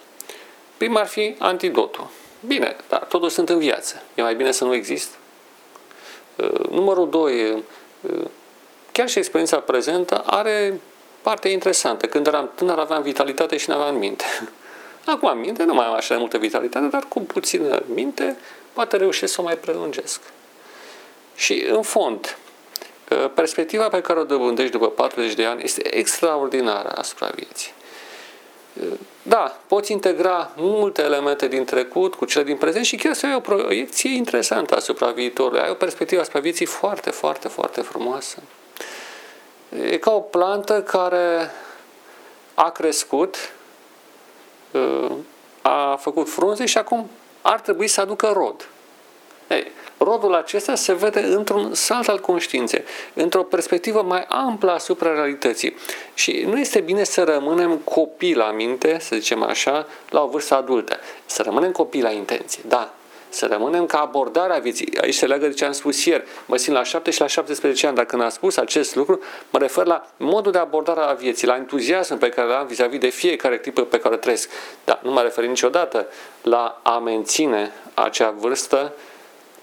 Prima 0.78 1.00
ar 1.00 1.08
fi 1.08 1.36
antidotul. 1.40 2.08
Bine, 2.48 2.76
dar 2.90 3.00
totul 3.00 3.30
sunt 3.30 3.50
în 3.50 3.58
viață. 3.58 4.02
E 4.16 4.22
mai 4.22 4.36
bine 4.36 4.52
să 4.52 4.64
nu 4.64 4.74
există. 4.74 5.16
Numărul 6.70 7.10
2. 7.10 7.64
Chiar 8.92 9.10
și 9.10 9.18
experiența 9.18 9.58
prezentă 9.58 10.24
are 10.26 10.80
parte 11.22 11.50
interesantă. 11.50 12.08
Când 12.08 12.28
eram 12.28 12.52
tânăr 12.56 12.80
aveam 12.80 13.02
vitalitate 13.02 13.58
și 13.58 13.70
nu 13.70 13.76
aveam 13.76 13.96
minte. 13.96 14.26
Acum 15.06 15.28
am 15.28 15.38
minte, 15.38 15.64
nu 15.64 15.74
mai 15.74 15.86
am 15.86 15.94
așa 15.94 16.14
de 16.14 16.20
multă 16.20 16.38
vitalitate, 16.38 16.86
dar 16.86 17.06
cu 17.08 17.20
puțină 17.20 17.84
minte 17.94 18.38
poate 18.74 18.98
reușesc 18.98 19.34
să 19.34 19.42
o 19.42 19.44
mai 19.44 19.58
prelungesc. 19.58 20.22
Și 21.36 21.66
în 21.70 21.82
fond, 21.82 22.38
perspectiva 23.34 23.88
pe 23.88 24.02
care 24.02 24.20
o 24.20 24.24
dobândești 24.24 24.72
după 24.72 24.90
40 24.90 25.34
de 25.34 25.46
ani 25.46 25.64
este 25.64 25.96
extraordinară 25.96 26.90
asupra 26.90 27.30
vieții. 27.36 27.72
Da, 29.22 29.58
poți 29.68 29.92
integra 29.92 30.52
multe 30.56 31.02
elemente 31.02 31.48
din 31.48 31.66
trecut 31.66 32.16
cu 32.16 32.26
cele 32.26 32.44
din 32.44 32.58
prezent 32.58 32.86
și 32.86 32.96
chiar 32.96 33.14
să 33.14 33.26
ai 33.26 33.36
o 33.36 33.40
proiecție 33.40 34.16
interesantă 34.16 34.76
asupra 34.76 35.12
viitorului. 35.12 35.60
Ai 35.60 35.70
o 35.70 35.74
perspectivă 35.74 36.22
asupra 36.22 36.40
vieții 36.40 36.66
foarte, 36.66 37.10
foarte, 37.10 37.48
foarte 37.48 37.82
frumoasă. 37.82 38.38
E 39.90 39.98
ca 39.98 40.12
o 40.12 40.20
plantă 40.20 40.84
care 40.84 41.52
a 42.54 42.70
crescut, 42.70 43.54
a 45.62 45.96
făcut 45.96 46.30
frunze 46.30 46.66
și 46.66 46.78
acum 46.78 47.10
ar 47.42 47.60
trebui 47.60 47.88
să 47.88 48.02
aducă 48.02 48.32
rod. 48.34 48.70
Ei, 49.48 49.72
rodul 49.98 50.34
acesta 50.34 50.76
se 50.76 50.94
vede 50.94 51.20
într-un 51.20 51.74
salt 51.74 52.08
al 52.08 52.20
conștiinței, 52.20 52.84
într-o 53.14 53.44
perspectivă 53.44 54.02
mai 54.02 54.26
amplă 54.28 54.72
asupra 54.72 55.14
realității. 55.14 55.76
Și 56.14 56.46
nu 56.50 56.60
este 56.60 56.80
bine 56.80 57.04
să 57.04 57.24
rămânem 57.24 57.78
copii 57.78 58.36
la 58.36 58.52
minte, 58.52 58.98
să 59.00 59.16
zicem 59.16 59.44
așa, 59.44 59.88
la 60.10 60.22
o 60.22 60.28
vârstă 60.28 60.56
adultă. 60.56 61.00
Să 61.26 61.42
rămânem 61.42 61.72
copii 61.72 62.02
la 62.02 62.12
intenție, 62.12 62.64
da, 62.68 62.94
să 63.36 63.46
rămânem 63.46 63.86
ca 63.86 64.00
abordarea 64.00 64.58
vieții. 64.58 64.98
Aici 65.02 65.14
se 65.14 65.26
leagă 65.26 65.48
de 65.48 65.54
ce 65.54 65.66
am 65.66 65.72
spus 65.72 66.06
ieri. 66.06 66.24
Mă 66.46 66.58
simt 66.58 66.76
la 66.76 66.84
7 66.84 67.12
și 67.12 67.20
la 67.20 67.28
17 67.28 67.88
ani. 67.88 67.96
Dacă 67.96 68.08
când 68.08 68.22
am 68.22 68.30
spus 68.30 68.58
acest 68.58 68.96
lucru, 68.96 69.20
mă 69.50 69.60
refer 69.60 69.86
la 69.86 70.08
modul 70.18 70.52
de 70.52 70.58
abordare 70.58 71.00
a 71.00 71.14
vieții, 71.14 71.48
la 71.48 71.56
entuziasm 71.56 72.18
pe 72.18 72.30
care 72.30 72.48
l-am 72.48 72.66
vis-a-vis 72.68 73.00
de 73.00 73.10
fiecare 73.10 73.58
clipă 73.60 73.82
pe 73.82 74.00
care 74.00 74.14
o 74.14 74.18
trăiesc. 74.18 74.50
Dar 74.84 75.00
nu 75.04 75.12
mă 75.12 75.22
refer 75.22 75.46
niciodată 75.46 76.08
la 76.42 76.80
a 76.84 76.98
menține 76.98 77.72
acea 77.94 78.34
vârstă 78.38 78.94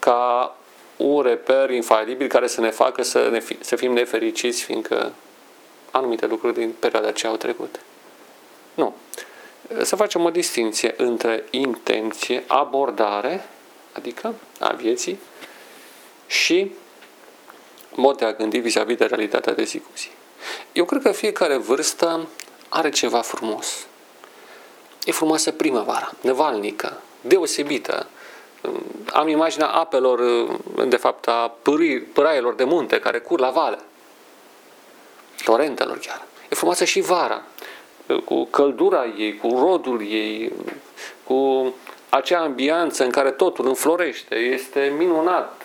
ca 0.02 0.56
un 0.96 1.22
reper 1.22 1.70
infalibil 1.70 2.26
care 2.26 2.46
să 2.46 2.60
ne 2.60 2.70
facă 2.70 3.02
să, 3.02 3.28
ne 3.30 3.40
fi, 3.40 3.56
să 3.60 3.76
fim 3.76 3.92
nefericiți, 3.92 4.62
fiindcă 4.62 5.12
anumite 5.90 6.26
lucruri 6.26 6.54
din 6.54 6.74
perioada 6.78 7.08
aceea 7.08 7.30
au 7.30 7.38
trecut. 7.38 7.80
Nu. 8.74 8.94
Să 9.82 9.96
facem 9.96 10.24
o 10.24 10.30
distinție 10.30 10.94
între 10.96 11.44
intenție, 11.50 12.44
abordare, 12.46 13.48
adică 13.92 14.34
a 14.60 14.68
vieții, 14.68 15.18
și 16.26 16.72
mod 17.94 18.18
de 18.18 18.24
a 18.24 18.32
gândi 18.32 18.58
vis-a-vis 18.58 18.96
de 18.96 19.04
realitatea 19.04 19.52
de 19.52 19.64
zi 19.64 19.78
cu 19.78 19.90
zi. 19.96 20.08
Eu 20.72 20.84
cred 20.84 21.02
că 21.02 21.12
fiecare 21.12 21.56
vârstă 21.56 22.28
are 22.68 22.90
ceva 22.90 23.20
frumos. 23.20 23.86
E 25.04 25.12
frumoasă 25.12 25.50
primăvara, 25.50 26.12
nevalnică, 26.20 27.00
deosebită, 27.20 28.06
am 29.12 29.28
imaginea 29.28 29.66
apelor, 29.66 30.20
de 30.86 30.96
fapt 30.96 31.26
a 31.26 31.54
pâraielor 32.12 32.54
de 32.54 32.64
munte 32.64 33.00
care 33.00 33.18
cur 33.18 33.40
la 33.40 33.50
vale, 33.50 33.78
torentelor 35.44 35.98
chiar. 35.98 36.22
E 36.50 36.54
frumoasă 36.54 36.84
și 36.84 37.00
vara, 37.00 37.42
cu 38.24 38.44
căldura 38.44 39.04
ei, 39.16 39.36
cu 39.36 39.58
rodul 39.58 40.00
ei, 40.00 40.52
cu 41.24 41.74
acea 42.08 42.40
ambianță 42.40 43.04
în 43.04 43.10
care 43.10 43.30
totul 43.30 43.66
înflorește, 43.66 44.34
este 44.34 44.94
minunat. 44.98 45.62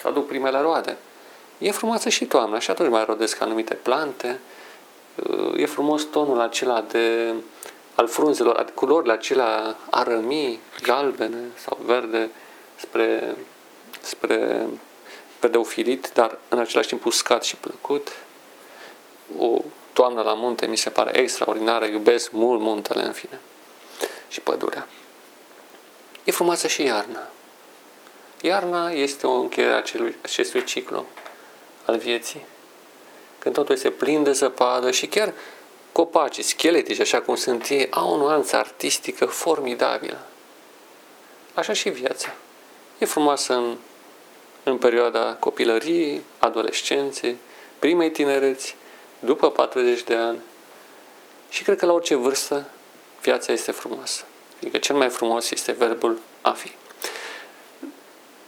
Să 0.00 0.08
aduc 0.08 0.26
primele 0.26 0.60
roade. 0.60 0.96
E 1.58 1.70
frumoasă 1.70 2.08
și 2.08 2.24
toamna 2.24 2.58
și 2.58 2.70
atunci 2.70 2.90
mai 2.90 3.04
rodesc 3.04 3.40
anumite 3.40 3.74
plante, 3.74 4.40
e 5.56 5.66
frumos 5.66 6.04
tonul 6.04 6.40
acela 6.40 6.84
de 6.88 7.34
al 7.94 8.08
frunzelor, 8.08 8.64
culorile 8.74 9.12
acelea 9.12 9.76
arămii, 9.90 10.60
galbene 10.82 11.38
sau 11.54 11.78
verde 11.84 12.30
spre, 12.76 13.36
spre 14.00 14.66
verde 15.40 15.58
ofilit, 15.58 16.10
dar 16.14 16.38
în 16.48 16.58
același 16.58 16.88
timp 16.88 17.04
uscat 17.04 17.44
și 17.44 17.56
plăcut. 17.56 18.12
O 19.38 19.58
toamnă 19.92 20.22
la 20.22 20.34
munte 20.34 20.66
mi 20.66 20.76
se 20.76 20.90
pare 20.90 21.18
extraordinară, 21.18 21.84
iubesc 21.84 22.30
mult 22.30 22.60
muntele 22.60 23.02
în 23.02 23.12
fine 23.12 23.40
și 24.28 24.40
pădurea. 24.40 24.88
E 26.24 26.30
frumoasă 26.30 26.68
și 26.68 26.82
iarna. 26.82 27.28
Iarna 28.40 28.90
este 28.90 29.26
o 29.26 29.32
încheiere 29.32 29.72
a 29.72 29.82
acestui 30.22 30.64
ciclu 30.64 31.06
al 31.84 31.96
vieții. 31.96 32.46
Când 33.38 33.54
totul 33.54 33.74
este 33.74 33.90
plin 33.90 34.22
de 34.22 34.32
zăpadă 34.32 34.90
și 34.90 35.06
chiar 35.06 35.32
Copacii 35.94 36.42
scheletici, 36.42 37.00
așa 37.00 37.20
cum 37.20 37.34
sunt 37.34 37.68
ei, 37.68 37.86
au 37.90 38.12
o 38.12 38.16
nuanță 38.16 38.56
artistică 38.56 39.24
formidabilă. 39.24 40.26
Așa 41.54 41.72
și 41.72 41.88
viața. 41.88 42.34
E 42.98 43.04
frumoasă 43.04 43.54
în, 43.54 43.76
în 44.62 44.78
perioada 44.78 45.34
copilăriei, 45.34 46.22
adolescenței, 46.38 47.36
primei 47.78 48.10
tinereți, 48.10 48.76
după 49.18 49.50
40 49.50 50.02
de 50.02 50.14
ani. 50.14 50.38
Și 51.48 51.62
cred 51.62 51.78
că 51.78 51.86
la 51.86 51.92
orice 51.92 52.14
vârstă 52.14 52.66
viața 53.22 53.52
este 53.52 53.70
frumoasă. 53.70 54.24
Adică 54.56 54.78
cel 54.78 54.96
mai 54.96 55.08
frumos 55.08 55.50
este 55.50 55.72
verbul 55.72 56.20
a 56.40 56.50
fi. 56.50 56.72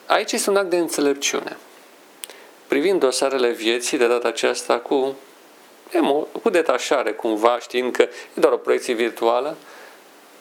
Aici 0.07 0.33
este 0.33 0.51
un 0.51 0.57
act 0.57 0.71
de 0.71 0.77
înțelepciune. 0.77 1.57
Privind 2.67 3.01
dosarele 3.01 3.51
vieții, 3.51 3.99
de 3.99 4.07
data 4.07 4.29
aceasta 4.29 4.79
cu 4.79 5.17
cu 6.43 6.51
detașare 6.51 7.13
cumva, 7.13 7.59
știind 7.61 7.93
că 7.93 8.03
e 8.03 8.09
doar 8.35 8.53
o 8.53 8.57
proiecție 8.57 8.95
virtuală 8.95 9.57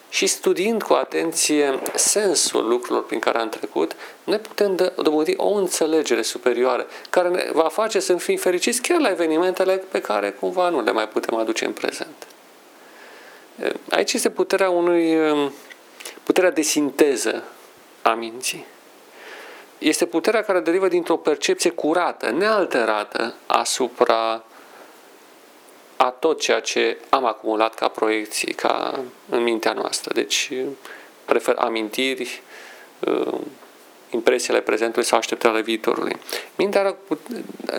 și 0.09 0.27
studiind 0.27 0.83
cu 0.83 0.93
atenție 0.93 1.79
sensul 1.93 2.67
lucrurilor 2.67 3.05
prin 3.05 3.19
care 3.19 3.37
am 3.37 3.49
trecut, 3.49 3.95
noi 4.23 4.37
putem 4.37 4.75
dobândi 4.95 5.33
o 5.37 5.53
înțelegere 5.53 6.21
superioară 6.21 6.87
care 7.09 7.29
ne 7.29 7.49
va 7.53 7.67
face 7.67 7.99
să 7.99 8.15
fim 8.15 8.37
fericiți 8.37 8.81
chiar 8.81 8.99
la 8.99 9.09
evenimentele 9.09 9.83
pe 9.91 10.01
care 10.01 10.31
cumva 10.31 10.69
nu 10.69 10.81
le 10.81 10.91
mai 10.91 11.07
putem 11.07 11.35
aduce 11.35 11.65
în 11.65 11.71
prezent. 11.71 12.27
Aici 13.89 14.13
este 14.13 14.29
puterea 14.29 14.69
unui 14.69 15.17
puterea 16.23 16.51
de 16.51 16.61
sinteză 16.61 17.43
a 18.01 18.13
minții. 18.13 18.65
Este 19.77 20.05
puterea 20.05 20.43
care 20.43 20.59
derivă 20.59 20.87
dintr-o 20.87 21.17
percepție 21.17 21.69
curată, 21.69 22.29
nealterată 22.29 23.33
asupra 23.45 24.43
a 25.97 26.09
tot 26.09 26.39
ceea 26.39 26.59
ce 26.59 26.97
am 27.09 27.25
acumulat 27.25 27.73
ca 27.73 27.87
proiecții, 27.87 28.53
ca 28.53 28.99
în 29.29 29.43
mintea 29.43 29.73
noastră. 29.73 30.13
Deci, 30.13 30.51
prefer 31.25 31.55
amintiri, 31.57 32.41
uh, 32.99 33.39
impresiile 34.09 34.61
prezentului 34.61 35.07
sau 35.07 35.17
așteptările 35.17 35.61
viitorului. 35.61 36.15
Mintea 36.55 36.81
are, 36.81 36.95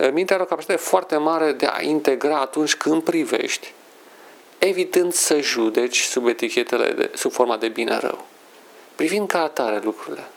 mintea 0.09 0.35
are 0.35 0.43
o 0.43 0.47
capacitate 0.47 0.79
foarte 0.79 1.17
mare 1.17 1.51
de 1.51 1.65
a 1.65 1.81
integra 1.81 2.39
atunci 2.39 2.75
când 2.75 3.03
privești, 3.03 3.73
evitând 4.57 5.13
să 5.13 5.39
judeci 5.41 6.01
sub 6.01 6.27
etichetele, 6.27 6.91
de, 6.91 7.11
sub 7.13 7.31
forma 7.31 7.57
de 7.57 7.67
bine-rău. 7.67 8.25
Privind 8.95 9.27
ca 9.27 9.43
atare 9.43 9.79
lucrurile, 9.83 10.27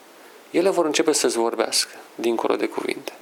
ele 0.51 0.71
vor 0.71 0.85
începe 0.85 1.13
să-ți 1.13 1.37
vorbească, 1.37 1.95
dincolo 2.15 2.57
de 2.57 2.67
cuvinte. 2.67 3.13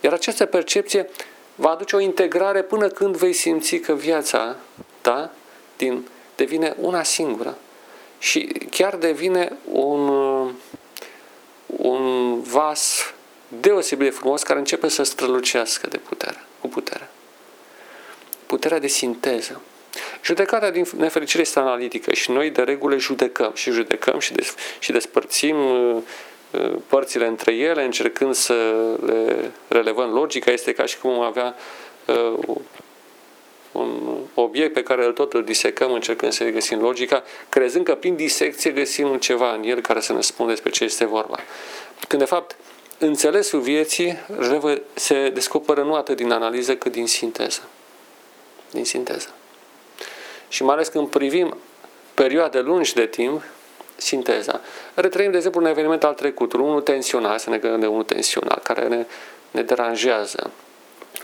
Iar 0.00 0.12
această 0.12 0.46
percepție 0.46 1.08
va 1.54 1.70
aduce 1.70 1.96
o 1.96 2.00
integrare 2.00 2.62
până 2.62 2.88
când 2.88 3.16
vei 3.16 3.32
simți 3.32 3.76
că 3.76 3.94
viața 3.94 4.56
ta 5.00 5.30
din, 5.76 6.06
devine 6.36 6.74
una 6.80 7.02
singură 7.02 7.58
și 8.18 8.52
chiar 8.70 8.96
devine 8.96 9.56
un, 9.72 10.08
un 11.66 12.40
vas 12.42 13.14
deosebit 13.48 14.04
de 14.04 14.10
frumos 14.10 14.42
care 14.42 14.58
începe 14.58 14.88
să 14.88 15.02
strălucească 15.02 15.86
de 15.86 15.96
putere, 15.96 16.44
cu 16.60 16.68
putere. 16.68 17.08
Puterea 18.46 18.78
de 18.78 18.86
sinteză. 18.86 19.60
Judecata 20.24 20.70
din 20.70 20.86
nefericire 20.96 21.42
este 21.42 21.58
analitică 21.58 22.14
și 22.14 22.30
noi 22.30 22.50
de 22.50 22.62
regulă 22.62 22.96
judecăm 22.96 23.52
și 23.54 23.70
judecăm 23.70 24.18
și, 24.18 24.32
des, 24.32 24.54
și 24.78 24.92
despărțim 24.92 25.56
părțile 26.86 27.26
între 27.26 27.54
ele, 27.54 27.84
încercând 27.84 28.34
să 28.34 28.54
le 29.06 29.50
relevăm 29.68 30.10
logica, 30.10 30.50
este 30.50 30.72
ca 30.72 30.84
și 30.84 30.98
cum 30.98 31.20
avea 31.20 31.54
uh, 32.06 32.56
un 33.72 34.18
obiect 34.34 34.72
pe 34.72 34.82
care 34.82 35.04
îl 35.04 35.12
tot 35.12 35.32
îl 35.32 35.44
disecăm, 35.44 35.92
încercând 35.92 36.32
să 36.32 36.44
găsim 36.44 36.80
logica, 36.80 37.22
crezând 37.48 37.84
că 37.84 37.94
prin 37.94 38.16
disecție 38.16 38.70
găsim 38.70 39.16
ceva 39.16 39.52
în 39.52 39.62
el 39.62 39.80
care 39.80 40.00
să 40.00 40.12
ne 40.12 40.20
spună 40.20 40.48
despre 40.48 40.70
ce 40.70 40.84
este 40.84 41.04
vorba. 41.04 41.38
Când, 42.08 42.22
de 42.22 42.28
fapt, 42.28 42.56
înțelesul 42.98 43.60
vieții 43.60 44.18
se 44.94 45.28
descoperă 45.28 45.82
nu 45.82 45.94
atât 45.94 46.16
din 46.16 46.30
analiză 46.30 46.76
cât 46.76 46.92
din 46.92 47.06
sinteză. 47.06 47.62
Din 48.70 48.84
sinteză. 48.84 49.28
Și 50.48 50.62
mai 50.62 50.74
ales 50.74 50.88
când 50.88 51.08
privim 51.08 51.56
perioade 52.14 52.60
lungi 52.60 52.94
de 52.94 53.06
timp, 53.06 53.42
sinteza. 54.00 54.60
Retrăim, 54.94 55.30
de 55.30 55.36
exemplu, 55.36 55.60
un 55.60 55.66
eveniment 55.66 56.04
al 56.04 56.14
trecutului, 56.14 56.66
unul 56.66 56.80
tensional, 56.80 57.38
să 57.38 57.50
ne 57.50 57.58
gândim 57.58 57.80
de 57.80 57.86
unul 57.86 58.04
tensional, 58.04 58.60
care 58.62 58.88
ne, 58.88 59.06
ne 59.50 59.62
deranjează. 59.62 60.50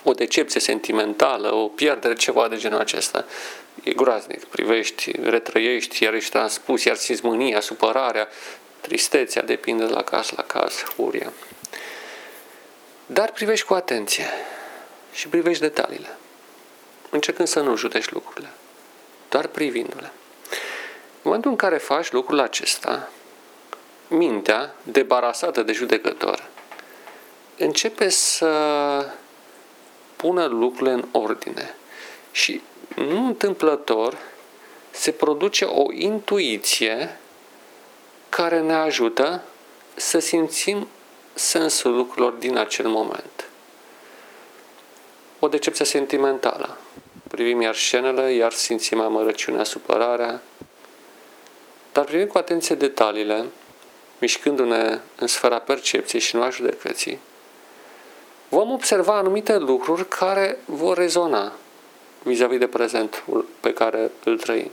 O 0.02 0.12
decepție 0.12 0.60
sentimentală, 0.60 1.54
o 1.54 1.68
pierdere, 1.68 2.14
ceva 2.14 2.48
de 2.48 2.56
genul 2.56 2.78
acesta. 2.78 3.24
E 3.82 3.92
groaznic. 3.92 4.44
Privești, 4.44 5.10
retrăiești, 5.22 6.02
iar 6.02 6.14
ești 6.14 6.30
transpus, 6.30 6.84
iar 6.84 6.96
simți 6.96 7.24
mânia, 7.24 7.60
supărarea, 7.60 8.28
tristețea, 8.80 9.42
depinde 9.42 9.84
de 9.84 9.92
la 9.92 10.02
caz 10.02 10.30
la 10.36 10.42
caz, 10.42 10.72
furia. 10.72 11.32
Dar 13.06 13.32
privești 13.32 13.66
cu 13.66 13.74
atenție 13.74 14.26
și 15.12 15.28
privești 15.28 15.62
detaliile, 15.62 16.16
încercând 17.10 17.48
să 17.48 17.60
nu 17.60 17.76
judești 17.76 18.12
lucrurile, 18.12 18.50
doar 19.28 19.46
privindu-le. 19.46 20.12
În 21.26 21.32
momentul 21.32 21.50
în 21.50 21.68
care 21.68 21.78
faci 21.78 22.10
lucrul 22.10 22.40
acesta, 22.40 23.08
mintea, 24.08 24.74
debarasată 24.82 25.62
de 25.62 25.72
judecător, 25.72 26.48
începe 27.58 28.08
să 28.08 28.50
pună 30.16 30.44
lucrurile 30.44 30.90
în 30.90 31.04
ordine. 31.12 31.74
Și 32.30 32.62
nu 32.96 33.26
întâmplător 33.26 34.16
se 34.90 35.10
produce 35.10 35.64
o 35.64 35.92
intuiție 35.92 37.18
care 38.28 38.60
ne 38.60 38.74
ajută 38.74 39.42
să 39.94 40.18
simțim 40.18 40.88
sensul 41.34 41.94
lucrurilor 41.94 42.32
din 42.32 42.56
acel 42.56 42.88
moment. 42.88 43.48
O 45.38 45.48
decepție 45.48 45.84
sentimentală. 45.84 46.78
Privim 47.28 47.60
iar 47.60 47.74
scenele, 47.74 48.32
iar 48.32 48.52
simțim 48.52 49.00
amărăciunea, 49.00 49.64
supărarea, 49.64 50.42
dar 51.96 52.04
privim 52.04 52.26
cu 52.26 52.38
atenție 52.38 52.74
detaliile, 52.74 53.44
mișcându-ne 54.18 54.98
în 55.16 55.26
sfera 55.26 55.58
percepției 55.58 56.20
și 56.20 56.36
nu 56.36 56.42
a 56.42 56.50
judecății, 56.50 57.18
vom 58.48 58.70
observa 58.70 59.16
anumite 59.16 59.56
lucruri 59.56 60.08
care 60.08 60.58
vor 60.64 60.96
rezona 60.96 61.52
vis-a-vis 62.22 62.58
de 62.58 62.66
prezentul 62.66 63.46
pe 63.60 63.72
care 63.72 64.10
îl 64.24 64.38
trăim. 64.38 64.70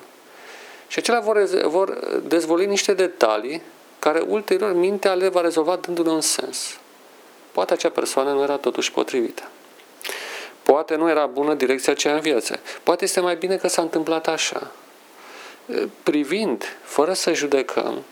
Și 0.87 0.99
acelea 0.99 1.19
vor, 1.19 1.43
vor 1.63 1.99
dezvoli 2.27 2.65
niște 2.65 2.93
detalii 2.93 3.61
care 3.99 4.19
ulterior 4.27 4.73
mintea 4.73 5.13
le 5.13 5.27
va 5.27 5.41
rezolva 5.41 5.75
dându-le 5.75 6.09
un 6.09 6.21
sens. 6.21 6.77
Poate 7.51 7.73
acea 7.73 7.89
persoană 7.89 8.31
nu 8.31 8.41
era 8.41 8.57
totuși 8.57 8.91
potrivită. 8.91 9.43
Poate 10.63 10.95
nu 10.95 11.09
era 11.09 11.25
bună 11.25 11.53
direcția 11.53 11.93
aceea 11.93 12.13
în 12.13 12.19
viață. 12.19 12.59
Poate 12.83 13.03
este 13.03 13.19
mai 13.19 13.35
bine 13.35 13.55
că 13.55 13.67
s-a 13.67 13.81
întâmplat 13.81 14.27
așa. 14.27 14.71
Privind, 16.03 16.77
fără 16.81 17.13
să 17.13 17.33
judecăm, 17.33 18.03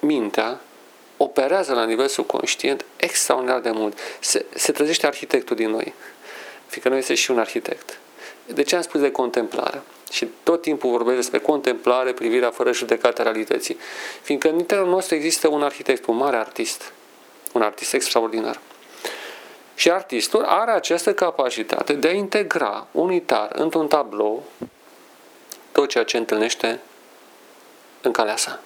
mintea 0.00 0.60
operează 1.16 1.74
la 1.74 1.84
nivel 1.84 2.08
subconștient 2.08 2.84
extraordinar 2.96 3.60
de 3.60 3.70
mult. 3.70 3.98
Se, 4.20 4.44
se 4.54 4.72
trezește 4.72 5.06
arhitectul 5.06 5.56
din 5.56 5.70
noi. 5.70 5.94
Fiindcă 6.66 6.88
noi 6.88 6.98
este 6.98 7.14
și 7.14 7.30
un 7.30 7.38
arhitect. 7.38 7.98
De 8.46 8.62
ce 8.62 8.76
am 8.76 8.82
spus 8.82 9.00
de 9.00 9.10
contemplare? 9.10 9.82
Și 10.10 10.28
tot 10.42 10.62
timpul 10.62 10.90
vorbesc 10.90 11.16
despre 11.16 11.38
contemplare, 11.38 12.12
privirea 12.12 12.50
fără 12.50 12.72
judecată 12.72 13.20
a 13.20 13.24
realității. 13.24 13.76
Fiindcă 14.22 14.48
în 14.48 14.58
interiorul 14.58 14.92
nostru 14.92 15.14
există 15.14 15.48
un 15.48 15.62
arhitect, 15.62 16.06
un 16.06 16.16
mare 16.16 16.36
artist, 16.36 16.92
un 17.52 17.62
artist 17.62 17.94
extraordinar. 17.94 18.60
Și 19.74 19.90
artistul 19.90 20.42
are 20.42 20.70
această 20.70 21.14
capacitate 21.14 21.92
de 21.92 22.08
a 22.08 22.12
integra 22.12 22.86
unitar 22.92 23.48
într-un 23.52 23.86
tablou 23.86 24.44
tot 25.76 25.88
ceea 25.88 26.04
ce 26.04 26.16
întâlnește 26.16 26.80
în 28.00 28.12
calea 28.12 28.36
sa. 28.36 28.60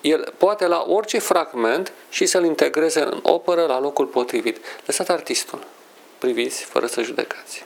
El 0.00 0.34
poate 0.36 0.66
la 0.66 0.84
orice 0.86 1.18
fragment 1.18 1.92
și 2.08 2.26
să-l 2.26 2.44
integreze 2.44 3.00
în 3.00 3.18
operă 3.22 3.66
la 3.66 3.80
locul 3.80 4.06
potrivit. 4.06 4.58
Lăsați 4.86 5.10
artistul. 5.10 5.64
Priviți 6.18 6.64
fără 6.64 6.86
să 6.86 7.02
judecați. 7.02 7.64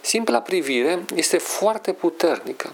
Simpla 0.00 0.40
privire 0.40 1.04
este 1.14 1.38
foarte 1.38 1.92
puternică. 1.92 2.72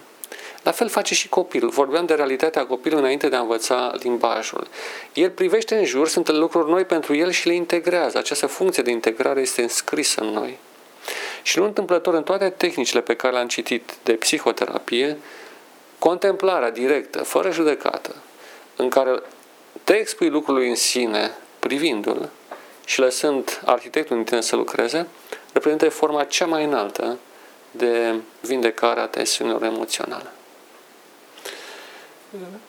La 0.62 0.70
fel 0.70 0.88
face 0.88 1.14
și 1.14 1.28
copilul. 1.28 1.70
Vorbeam 1.70 2.06
de 2.06 2.14
realitatea 2.14 2.66
copilului 2.66 3.02
înainte 3.02 3.28
de 3.28 3.36
a 3.36 3.40
învăța 3.40 3.92
limbajul. 4.02 4.66
El 5.12 5.30
privește 5.30 5.76
în 5.76 5.84
jur, 5.84 6.08
sunt 6.08 6.28
lucruri 6.28 6.70
noi 6.70 6.84
pentru 6.84 7.14
el 7.14 7.30
și 7.30 7.46
le 7.46 7.54
integrează. 7.54 8.18
Această 8.18 8.46
funcție 8.46 8.82
de 8.82 8.90
integrare 8.90 9.40
este 9.40 9.62
înscrisă 9.62 10.20
în 10.20 10.28
noi. 10.28 10.58
Și 11.44 11.58
nu 11.58 11.64
întâmplător 11.64 12.14
în 12.14 12.22
toate 12.22 12.48
tehnicile 12.48 13.00
pe 13.00 13.16
care 13.16 13.32
le-am 13.32 13.48
citit 13.48 13.94
de 14.02 14.12
psihoterapie, 14.12 15.18
contemplarea 15.98 16.70
directă, 16.70 17.22
fără 17.22 17.50
judecată, 17.50 18.14
în 18.76 18.88
care 18.88 19.22
te 19.84 19.92
expui 19.92 20.28
lucrului 20.28 20.68
în 20.68 20.74
sine, 20.74 21.30
privindu-l 21.58 22.28
și 22.84 23.00
lăsând 23.00 23.60
arhitectul 23.64 24.16
în 24.16 24.24
tine 24.24 24.40
să 24.40 24.56
lucreze, 24.56 25.06
reprezintă 25.52 25.88
forma 25.88 26.24
cea 26.24 26.46
mai 26.46 26.64
înaltă 26.64 27.18
de 27.70 28.14
vindecare 28.40 29.00
a 29.00 29.06
tensiunilor 29.06 29.62
emoționale. 29.62 30.32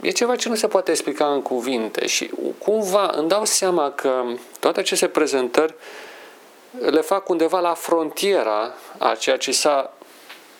E 0.02 0.10
ceva 0.10 0.36
ce 0.36 0.50
nu 0.50 0.56
se 0.56 0.68
poate 0.68 0.92
explica 0.92 1.26
în 1.26 1.42
cuvinte 1.42 2.06
și 2.08 2.32
cumva 2.58 3.12
îmi 3.16 3.30
dau 3.30 3.46
seama 3.46 3.92
că 3.92 4.24
toate 4.60 4.80
aceste 4.80 5.08
prezentări 5.08 5.74
le 6.80 7.02
fac 7.02 7.30
undeva 7.30 7.60
la 7.60 7.74
frontiera 7.74 8.74
a 8.98 9.16
ceea 9.16 9.38
ce 9.38 9.52
s-a 9.52 9.94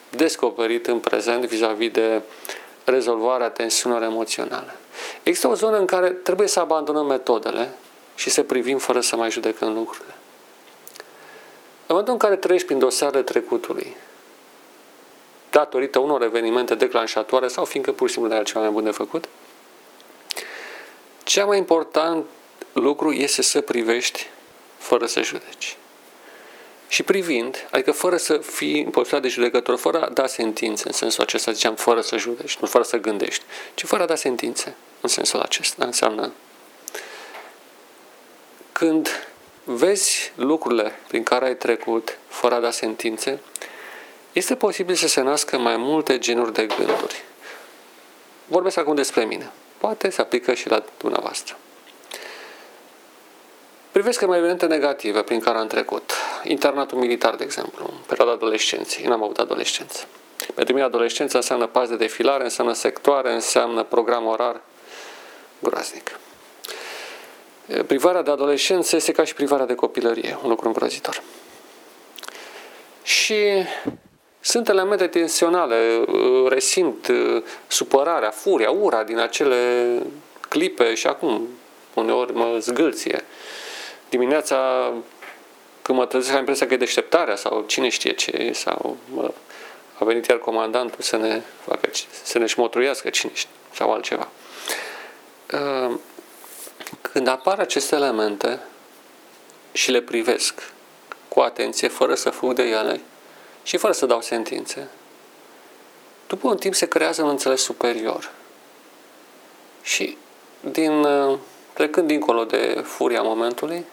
descoperit 0.10 0.88
în 0.88 1.00
prezent 1.00 1.46
vis-a-vis 1.46 1.92
de 1.92 2.22
rezolvarea 2.84 3.50
tensiunilor 3.50 4.04
emoționale. 4.04 4.76
Există 5.24 5.48
o 5.48 5.54
zonă 5.54 5.78
în 5.78 5.86
care 5.86 6.10
trebuie 6.10 6.48
să 6.48 6.60
abandonăm 6.60 7.06
metodele 7.06 7.74
și 8.16 8.30
să 8.30 8.44
privim 8.44 8.78
fără 8.78 9.00
să 9.00 9.16
mai 9.16 9.32
judecăm 9.32 9.74
lucrurile. 9.74 10.14
În 11.88 11.96
momentul 11.96 12.14
în 12.14 12.20
care 12.20 12.36
treci 12.36 12.66
prin 12.66 12.80
dosarele 12.80 13.24
trecutului, 13.24 13.96
datorită 15.50 16.00
unor 16.00 16.22
evenimente 16.22 16.76
declanșatoare 16.76 17.48
sau 17.48 17.66
fiindcă 17.66 17.92
pur 17.92 18.08
și 18.08 18.14
simplu 18.14 18.32
nu 18.32 18.38
ai 18.38 18.44
ceva 18.44 18.60
mai 18.60 18.70
bun 18.70 18.84
de 18.84 18.92
făcut, 18.92 19.26
cea 21.24 21.46
mai 21.46 21.58
important 21.58 22.26
lucru 22.74 23.12
este 23.12 23.42
să 23.42 23.62
privești 23.62 24.30
fără 24.78 25.06
să 25.06 25.22
judeci. 25.22 25.78
Și 26.96 27.04
privind, 27.04 27.68
adică 27.72 27.92
fără 27.92 28.18
să 28.18 28.38
fii 28.38 28.82
în 28.82 28.90
poziția 28.90 29.20
de 29.20 29.28
judecător, 29.28 29.78
fără 29.78 30.02
a 30.02 30.10
da 30.10 30.28
sentințe, 30.28 30.84
în 30.88 30.94
sensul 30.94 31.24
acesta 31.24 31.52
ziceam 31.52 31.76
fără 31.76 32.02
să 32.02 32.18
judeci, 32.18 32.58
nu 32.58 32.68
fără 32.68 32.84
să 32.84 32.98
gândești, 32.98 33.44
ci 33.74 33.84
fără 33.84 34.04
a 34.04 34.06
da 34.06 34.16
sentințe, 34.16 34.76
în 35.02 35.10
sensul 35.10 35.40
acesta, 35.40 35.86
înseamnă 35.86 36.32
când 38.72 39.30
vezi 39.64 40.32
lucrurile 40.36 41.00
prin 41.08 41.24
care 41.24 41.46
ai 41.46 41.56
trecut, 41.56 42.18
fără 42.28 42.56
a 42.56 42.60
da 42.60 42.72
sentințe, 42.72 43.40
este 44.34 44.56
posibil 44.56 44.96
să 44.96 45.08
se 45.08 45.22
nască 45.22 45.58
mai 45.58 45.78
multe 45.78 46.18
genuri 46.20 46.54
de 46.54 46.66
gânduri. 46.66 47.24
Vorbesc 48.48 48.78
acum 48.78 48.96
despre 48.96 49.26
mine. 49.26 49.52
Poate 49.78 50.10
se 50.10 50.22
aplică 50.22 50.54
și 50.54 50.70
la 50.70 50.84
dumneavoastră. 50.98 51.58
Privesc 53.96 54.26
mai 54.26 54.38
evenimente 54.38 54.66
negative 54.66 55.22
prin 55.22 55.40
care 55.40 55.58
am 55.58 55.68
trecut. 55.68 56.12
Internatul 56.44 56.98
militar, 56.98 57.36
de 57.36 57.44
exemplu, 57.44 57.86
în 57.90 57.98
perioada 58.08 58.32
adolescenței. 58.32 59.06
N-am 59.06 59.24
avut 59.24 59.38
adolescență. 59.38 60.06
Pentru 60.54 60.74
mine 60.74 60.86
adolescența 60.86 61.38
înseamnă 61.38 61.68
pas 61.68 61.90
de 61.90 61.96
defilare, 61.96 62.44
înseamnă 62.44 62.74
sectoare, 62.74 63.34
înseamnă 63.34 63.84
program 63.84 64.26
orar 64.26 64.62
groaznic. 65.60 66.20
Privarea 67.88 68.22
de 68.22 68.32
adolescență 68.32 68.96
este 68.96 69.12
ca 69.12 69.24
și 69.24 69.34
privarea 69.34 69.66
de 69.66 69.76
copilărie, 69.76 70.40
un 70.44 70.50
lucru 70.50 70.68
îngrozitor. 70.68 71.22
Și 73.04 73.44
sunt 74.40 74.70
elemente 74.70 75.08
tensionale, 75.08 76.06
resimt 76.48 77.12
supărarea, 77.68 78.30
furia, 78.30 78.72
ura 78.72 79.04
din 79.04 79.18
acele 79.18 80.00
clipe 80.50 80.94
și 80.94 81.08
acum 81.08 81.48
uneori 81.94 82.34
mă 82.34 82.58
zgâlție. 82.60 83.24
Dimineața 84.10 84.92
când 85.82 85.98
mă 85.98 86.06
trezesc 86.06 86.32
am 86.34 86.40
impresia 86.40 86.68
că 86.68 86.74
e 86.74 86.78
deșteptarea 86.78 87.36
sau 87.36 87.64
cine 87.68 87.90
știe 87.90 88.12
ce 88.12 88.52
sau 88.54 88.98
mă, 89.14 89.34
a 90.00 90.06
venit 90.06 90.26
iar 90.26 90.38
comandantul 90.38 91.02
să 91.02 91.18
ne 91.18 91.42
facă, 91.66 91.90
să 92.24 92.38
ne 92.38 92.46
șmotruiască 92.46 93.10
cine 93.10 93.32
știe, 93.34 93.52
sau 93.74 93.92
altceva. 93.92 94.28
Când 97.02 97.28
apar 97.28 97.60
aceste 97.60 97.96
elemente 97.96 98.60
și 99.72 99.92
le 99.92 100.02
privesc 100.02 100.72
cu 101.28 101.40
atenție, 101.40 101.88
fără 101.88 102.16
să 102.16 102.30
fug 102.30 102.54
de 102.54 102.64
ele 102.64 103.02
și 103.64 103.78
fără 103.78 103.94
să 103.94 104.06
dau 104.06 104.22
sentințe, 104.22 104.88
după 106.28 106.48
un 106.48 106.58
timp 106.58 106.76
se 106.76 106.88
creează 106.88 107.24
un 107.24 107.30
înțeles 107.30 107.62
superior. 107.62 108.32
Și 109.82 110.18
din, 110.60 111.06
trecând 111.74 112.08
dincolo 112.08 112.44
de 112.44 112.82
furia 112.86 113.22
momentului, 113.22 113.86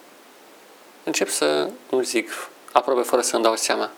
încep 1.03 1.29
să 1.29 1.69
nu 1.89 2.01
zic 2.01 2.29
aproape 2.71 3.01
fără 3.01 3.21
să-mi 3.21 3.43
dau 3.43 3.55
seama. 3.55 3.91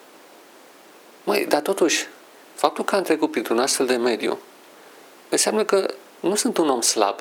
Măi, 1.24 1.46
dar 1.46 1.62
totuși, 1.62 2.08
faptul 2.54 2.84
că 2.84 2.96
am 2.96 3.02
trecut 3.04 3.32
printr-un 3.32 3.60
astfel 3.60 3.86
de 3.86 3.96
mediu 3.96 4.40
înseamnă 5.30 5.66
că 5.66 5.94
nu 6.20 6.36
sunt 6.36 6.58
un 6.58 6.70
om 6.70 6.82
slab, 6.82 7.20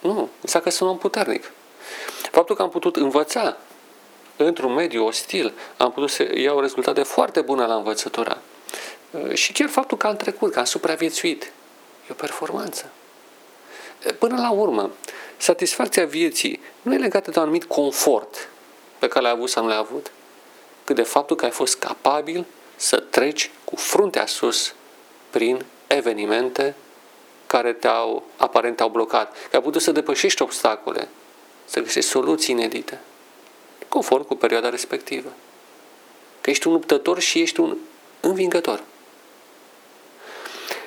nu, 0.00 0.28
înseamnă 0.40 0.68
că 0.68 0.74
sunt 0.76 0.88
un 0.88 0.94
om 0.94 0.98
puternic. 0.98 1.52
Faptul 2.30 2.56
că 2.56 2.62
am 2.62 2.70
putut 2.70 2.96
învăța 2.96 3.56
într-un 4.36 4.72
mediu 4.72 5.04
ostil, 5.06 5.52
am 5.76 5.92
putut 5.92 6.10
să 6.10 6.38
iau 6.38 6.60
rezultate 6.60 7.02
foarte 7.02 7.40
bune 7.40 7.66
la 7.66 7.74
învățătura. 7.74 8.38
Și 9.32 9.52
chiar 9.52 9.68
faptul 9.68 9.96
că 9.96 10.06
am 10.06 10.16
trecut, 10.16 10.52
că 10.52 10.58
am 10.58 10.64
supraviețuit, 10.64 11.42
e 11.42 12.10
o 12.10 12.14
performanță. 12.14 12.90
Până 14.18 14.36
la 14.40 14.50
urmă, 14.50 14.90
satisfacția 15.36 16.06
vieții 16.06 16.60
nu 16.82 16.94
e 16.94 16.98
legată 16.98 17.30
de 17.30 17.38
un 17.38 17.42
anumit 17.44 17.64
confort 17.64 18.48
pe 19.04 19.10
care 19.10 19.24
l-ai 19.24 19.34
avut 19.34 19.48
sau 19.48 19.62
nu 19.62 19.68
l-ai 19.68 19.78
avut, 19.78 20.10
cât 20.84 20.96
de 20.96 21.02
faptul 21.02 21.36
că 21.36 21.44
ai 21.44 21.50
fost 21.50 21.78
capabil 21.78 22.44
să 22.76 22.96
treci 22.96 23.50
cu 23.64 23.76
fruntea 23.76 24.26
sus 24.26 24.74
prin 25.30 25.64
evenimente 25.86 26.74
care 27.46 27.72
te-au, 27.72 28.22
aparent 28.36 28.76
te-au 28.76 28.88
blocat, 28.88 29.36
că 29.50 29.56
ai 29.56 29.62
putut 29.62 29.82
să 29.82 29.92
depășești 29.92 30.42
obstacole, 30.42 31.08
să 31.64 31.80
găsești 31.80 32.10
soluții 32.10 32.54
inedite, 32.54 33.00
conform 33.88 34.24
cu 34.24 34.34
perioada 34.34 34.68
respectivă. 34.68 35.32
Că 36.40 36.50
ești 36.50 36.66
un 36.66 36.72
luptător 36.72 37.18
și 37.18 37.40
ești 37.40 37.60
un 37.60 37.76
învingător. 38.20 38.82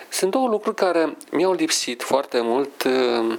Sunt 0.09 0.31
două 0.31 0.47
lucruri 0.47 0.75
care 0.75 1.17
mi-au 1.31 1.53
lipsit 1.53 2.03
foarte 2.03 2.41
mult 2.41 2.83
uh, 2.83 3.37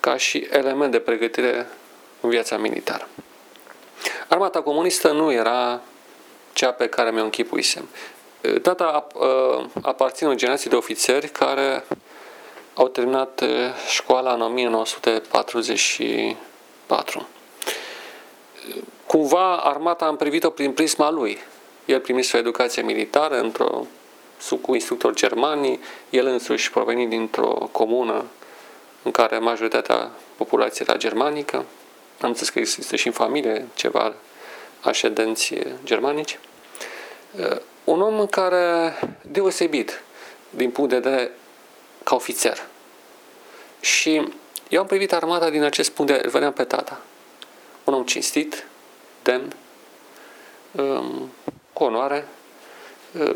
ca 0.00 0.16
și 0.16 0.46
element 0.50 0.90
de 0.90 0.98
pregătire 0.98 1.68
în 2.26 2.32
viața 2.32 2.56
militară. 2.56 3.08
Armata 4.28 4.62
comunistă 4.62 5.12
nu 5.12 5.32
era 5.32 5.80
cea 6.52 6.72
pe 6.72 6.88
care 6.88 7.10
mi-o 7.10 7.24
închipuisem. 7.24 7.88
Tata 8.62 9.06
aparține 9.82 10.28
o 10.28 10.34
generație 10.34 10.70
de 10.70 10.76
ofițeri 10.76 11.28
care 11.28 11.84
au 12.74 12.88
terminat 12.88 13.44
școala 13.88 14.32
în 14.32 14.40
1944. 14.40 17.28
Cumva 19.06 19.56
armata 19.56 20.04
am 20.04 20.16
privit-o 20.16 20.50
prin 20.50 20.72
prisma 20.72 21.10
lui. 21.10 21.38
El 21.84 22.00
primise 22.00 22.36
o 22.36 22.40
educație 22.40 22.82
militară 22.82 23.40
într-o 23.40 23.86
sub 24.38 24.60
cu 24.60 24.74
instructori 24.74 25.14
germani, 25.14 25.80
el 26.10 26.26
însuși 26.26 26.70
provenit 26.70 27.08
dintr-o 27.08 27.68
comună 27.72 28.24
în 29.02 29.10
care 29.10 29.38
majoritatea 29.38 30.10
populației 30.36 30.86
era 30.88 30.98
germanică. 30.98 31.64
Am 32.20 32.28
înțeles 32.28 32.48
că 32.48 32.58
există 32.58 32.96
și 32.96 33.06
în 33.06 33.12
familie 33.12 33.66
ceva 33.74 34.14
aședenți 34.80 35.54
germanici. 35.84 36.38
Uh, 37.38 37.56
un 37.84 38.00
om 38.00 38.26
care 38.26 38.94
deosebit 39.22 40.02
din 40.50 40.70
punct 40.70 40.90
de 40.90 40.98
vedere 40.98 41.30
ca 42.04 42.14
ofițer. 42.14 42.66
Și 43.80 44.28
eu 44.68 44.80
am 44.80 44.86
privit 44.86 45.12
armata 45.12 45.50
din 45.50 45.62
acest 45.62 45.90
punct 45.90 46.10
de 46.10 46.16
vedere, 46.16 46.32
vedeam 46.32 46.52
pe 46.52 46.64
tata. 46.64 47.00
Un 47.84 47.94
om 47.94 48.04
cinstit, 48.04 48.66
demn, 49.22 49.52
um, 50.72 51.32
cu 51.72 51.84
onoare, 51.84 52.28
uh, 53.20 53.34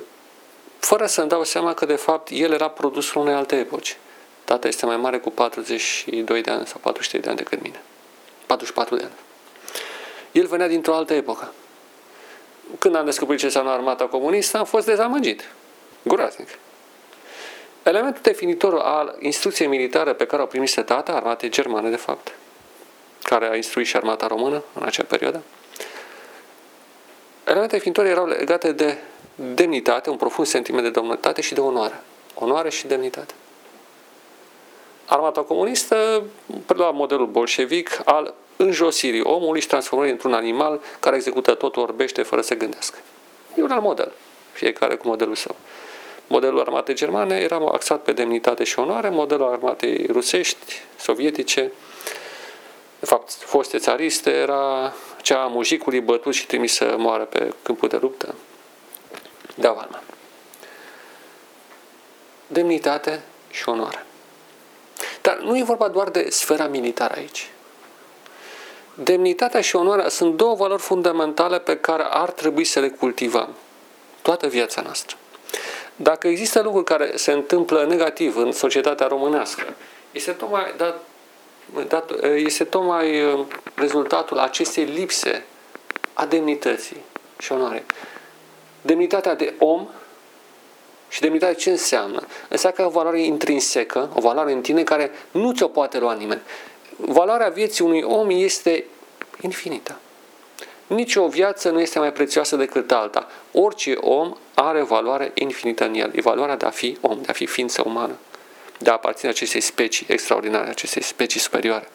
fără 0.79 1.07
să-mi 1.07 1.29
dau 1.29 1.45
seama 1.45 1.75
că 1.75 1.87
de 1.87 1.95
fapt 1.95 2.29
el 2.33 2.53
era 2.53 2.71
produsul 2.71 3.21
unei 3.21 3.35
alte 3.35 3.57
epoci. 3.57 3.97
Tata 4.45 4.69
este 4.69 4.87
mai 4.87 4.97
mare 4.97 5.19
cu 5.19 5.31
42 5.31 6.43
de 6.43 6.51
ani 6.51 6.67
sau 6.67 6.79
43 6.83 7.21
de 7.21 7.29
ani 7.29 7.39
decât 7.39 7.63
mine. 7.63 7.83
44 8.51 8.97
de 8.97 9.03
ani. 9.03 9.13
El 10.33 10.47
venea 10.47 10.69
dintr-o 10.69 10.95
altă 10.95 11.15
epocă. 11.15 11.53
Când 12.79 12.95
am 12.97 13.05
descoperit 13.05 13.41
ce 13.41 13.47
înseamnă 13.47 13.71
armata 13.71 14.05
comunistă, 14.05 14.59
am 14.59 14.65
fost 14.65 14.87
dezamăgit. 14.87 15.49
Groaznic. 16.03 16.49
Elementul 17.83 18.21
definitor 18.23 18.75
al 18.79 19.17
instrucției 19.19 19.69
militare 19.69 20.13
pe 20.13 20.27
care 20.27 20.43
o 20.43 20.47
primise 20.47 20.83
tata, 20.83 21.13
armate 21.13 21.49
germane 21.49 21.91
de 21.91 21.97
fapt, 21.97 22.35
care 23.23 23.49
a 23.49 23.57
instruit 23.57 23.87
și 23.87 23.97
armata 23.97 24.27
română 24.27 24.63
în 24.75 24.83
acea 24.83 25.05
perioadă, 25.05 25.43
elemente 27.45 27.77
definitorii 27.77 28.11
erau 28.11 28.27
legate 28.27 28.73
de 28.73 28.97
demnitate, 29.35 30.11
un 30.11 30.17
profund 30.17 30.47
sentiment 30.47 30.85
de 30.85 30.91
demnitate 30.91 31.41
și 31.41 31.55
de 31.55 31.61
onoare. 31.61 32.01
Onoare 32.35 32.71
și 32.71 32.87
demnitate. 32.87 33.35
Armata 35.11 35.41
comunistă 35.41 36.23
prelua 36.67 36.91
modelul 36.91 37.27
bolșevic 37.27 38.01
al 38.05 38.35
înjosirii 38.57 39.21
omului 39.21 39.61
și 39.61 39.67
transformării 39.67 40.13
într-un 40.13 40.33
animal 40.33 40.81
care 41.01 41.17
execută 41.17 41.55
totul, 41.55 41.83
orbește 41.83 42.23
fără 42.23 42.41
să 42.41 42.55
gândească. 42.55 42.99
E 43.57 43.63
un 43.63 43.71
alt 43.71 43.83
model, 43.83 44.13
fiecare 44.53 44.95
cu 44.97 45.09
modelul 45.09 45.35
său. 45.35 45.57
Modelul 46.27 46.61
armatei 46.61 46.95
germane 46.95 47.37
era 47.37 47.57
axat 47.73 48.03
pe 48.03 48.13
demnitate 48.13 48.65
și 48.65 48.79
onoare, 48.79 49.09
modelul 49.09 49.49
armatei 49.49 50.07
rusești, 50.11 50.83
sovietice, 50.97 51.73
de 53.01 53.07
fapt, 53.07 53.33
foste 53.33 53.79
țariste, 53.79 54.31
era 54.31 54.93
cea 55.23 55.43
a 55.43 55.47
mujicului 55.47 56.01
bătut 56.01 56.35
și 56.35 56.47
trimis 56.47 56.73
să 56.73 56.95
moară 56.99 57.25
pe 57.25 57.55
câmpul 57.63 57.89
de 57.89 57.99
luptă. 58.01 58.35
Da, 59.55 59.73
Valma. 59.73 60.03
Demnitate 62.47 63.23
și 63.51 63.69
onoare. 63.69 64.05
Dar 65.23 65.39
nu 65.39 65.59
e 65.59 65.63
vorba 65.63 65.89
doar 65.89 66.11
de 66.11 66.27
sfera 66.31 66.67
militară 66.67 67.15
aici. 67.17 67.51
Demnitatea 68.95 69.61
și 69.61 69.77
onoarea 69.77 70.09
sunt 70.09 70.37
două 70.37 70.55
valori 70.55 70.83
fundamentale 70.83 71.59
pe 71.59 71.77
care 71.77 72.07
ar 72.11 72.31
trebui 72.31 72.65
să 72.65 72.81
le 72.81 72.89
cultivăm 72.89 73.49
toată 74.23 74.47
viața 74.47 74.81
noastră. 74.81 75.17
Dacă 75.97 76.29
există 76.29 76.61
lucruri 76.61 76.85
care 76.85 77.13
se 77.15 77.33
întâmplă 77.33 77.87
negativ 77.87 78.37
în 78.37 78.53
societatea 78.53 79.07
românească, 79.07 79.65
este 80.11 80.31
tocmai, 80.33 80.75
dat, 80.77 81.03
dat, 81.89 82.25
este 82.25 82.65
tocmai 82.65 83.23
uh, 83.23 83.47
rezultatul 83.75 84.39
acestei 84.39 84.85
lipse 84.85 85.45
a 86.13 86.27
demnității 86.27 87.05
și 87.39 87.53
onoare. 87.53 87.85
Demnitatea 88.83 89.35
de 89.35 89.55
om 89.59 89.89
și 91.11 91.21
demnitatea 91.21 91.55
ce 91.55 91.71
înseamnă? 91.71 92.27
Înseamnă 92.49 92.77
că 92.77 92.83
e 92.83 92.89
o 92.89 92.91
valoare 92.91 93.23
intrinsecă, 93.23 94.11
o 94.15 94.21
valoare 94.21 94.53
în 94.53 94.61
tine 94.61 94.83
care 94.83 95.11
nu 95.31 95.53
ți-o 95.53 95.69
poate 95.69 95.99
lua 95.99 96.15
nimeni. 96.15 96.41
Valoarea 96.97 97.49
vieții 97.49 97.85
unui 97.85 98.03
om 98.03 98.31
este 98.31 98.85
infinită. 99.41 99.99
Nici 100.87 101.15
o 101.15 101.29
viață 101.29 101.71
nu 101.71 101.81
este 101.81 101.99
mai 101.99 102.13
prețioasă 102.13 102.57
decât 102.57 102.93
alta. 102.93 103.29
Orice 103.53 103.93
om 103.93 104.37
are 104.55 104.83
valoare 104.83 105.31
infinită 105.35 105.85
în 105.85 105.95
el. 105.95 106.11
E 106.15 106.21
valoarea 106.21 106.57
de 106.57 106.67
a 106.67 106.71
fi 106.71 106.99
om, 107.01 107.21
de 107.23 107.31
a 107.31 107.33
fi 107.33 107.47
ființă 107.47 107.83
umană, 107.87 108.17
de 108.79 108.91
a 108.91 108.93
aparține 108.93 109.31
acestei 109.31 109.61
specii 109.61 110.07
extraordinare, 110.09 110.69
acestei 110.69 111.03
specii 111.03 111.41
superioare. 111.41 111.89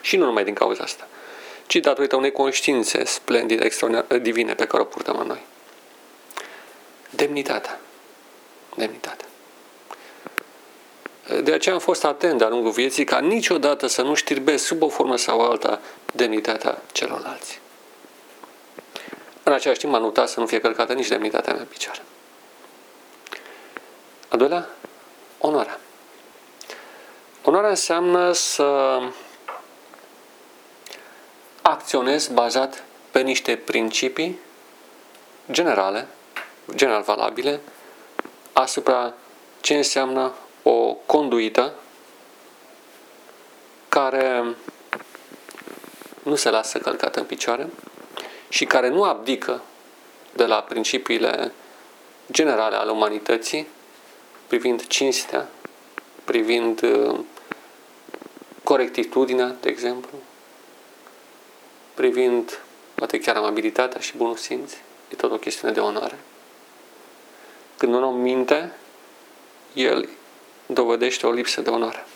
Și 0.00 0.16
nu 0.16 0.24
numai 0.24 0.44
din 0.44 0.54
cauza 0.54 0.82
asta, 0.82 1.08
ci 1.66 1.76
datorită 1.76 2.16
unei 2.16 2.32
conștiințe 2.32 3.04
splendide, 3.04 3.64
extraordinare, 3.64 4.18
divine 4.18 4.54
pe 4.54 4.66
care 4.66 4.82
o 4.82 4.86
purtăm 4.86 5.18
în 5.18 5.26
noi. 5.26 5.40
Demnitatea. 7.10 7.80
Demnitatea. 8.76 9.26
De 11.42 11.52
aceea 11.52 11.74
am 11.74 11.80
fost 11.80 12.04
atent 12.04 12.38
de-a 12.38 12.48
lungul 12.48 12.70
vieții 12.70 13.04
ca 13.04 13.18
niciodată 13.18 13.86
să 13.86 14.02
nu 14.02 14.14
știrbesc 14.14 14.64
sub 14.64 14.82
o 14.82 14.88
formă 14.88 15.16
sau 15.16 15.40
alta 15.40 15.80
demnitatea 16.12 16.82
celorlalți. 16.92 17.60
În 19.42 19.52
același 19.52 19.78
timp 19.78 19.92
m-a 19.92 19.98
notat 19.98 20.28
să 20.28 20.40
nu 20.40 20.46
fie 20.46 20.60
călcată 20.60 20.92
nici 20.92 21.08
demnitatea 21.08 21.52
mea 21.52 21.62
în 21.62 21.68
picioare. 21.68 22.02
A 24.28 24.36
doilea, 24.36 24.68
onoarea. 25.38 25.80
Onoarea 27.44 27.70
înseamnă 27.70 28.32
să 28.32 28.98
acționez 31.62 32.28
bazat 32.28 32.84
pe 33.10 33.20
niște 33.20 33.56
principii 33.56 34.38
generale, 35.50 36.08
general 36.74 37.02
valabile, 37.02 37.60
asupra 38.52 39.14
ce 39.60 39.74
înseamnă 39.74 40.32
o 40.62 40.92
conduită 41.06 41.74
care 43.88 44.44
nu 46.22 46.34
se 46.34 46.50
lasă 46.50 46.78
călcată 46.78 47.20
în 47.20 47.26
picioare 47.26 47.68
și 48.48 48.64
care 48.64 48.88
nu 48.88 49.04
abdică 49.04 49.62
de 50.32 50.46
la 50.46 50.62
principiile 50.62 51.52
generale 52.30 52.76
ale 52.76 52.90
umanității 52.90 53.66
privind 54.46 54.86
cinstea, 54.86 55.48
privind 56.24 56.82
uh, 56.82 57.20
corectitudinea, 58.62 59.56
de 59.60 59.68
exemplu, 59.68 60.18
privind 61.94 62.60
poate 62.94 63.18
chiar 63.18 63.36
amabilitatea 63.36 64.00
și 64.00 64.16
bunul 64.16 64.36
simț, 64.36 64.72
e 65.08 65.14
tot 65.16 65.32
o 65.32 65.36
chestiune 65.36 65.74
de 65.74 65.80
onoare. 65.80 66.18
Când 67.76 67.94
un 67.94 68.02
om 68.02 68.16
minte, 68.16 68.72
el 69.72 70.08
dovedește 70.66 71.26
o 71.26 71.30
lipsă 71.30 71.60
de 71.60 71.70
onoare. 71.70 72.06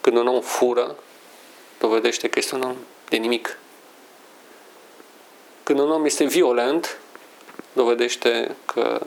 Când 0.00 0.16
un 0.16 0.26
om 0.26 0.40
fură, 0.40 0.96
dovedește 1.78 2.28
că 2.28 2.38
este 2.38 2.54
un 2.54 2.62
om 2.62 2.76
de 3.08 3.16
nimic. 3.16 3.58
Când 5.62 5.78
un 5.78 5.90
om 5.90 6.04
este 6.04 6.24
violent, 6.24 6.98
dovedește 7.72 8.56
că 8.66 9.00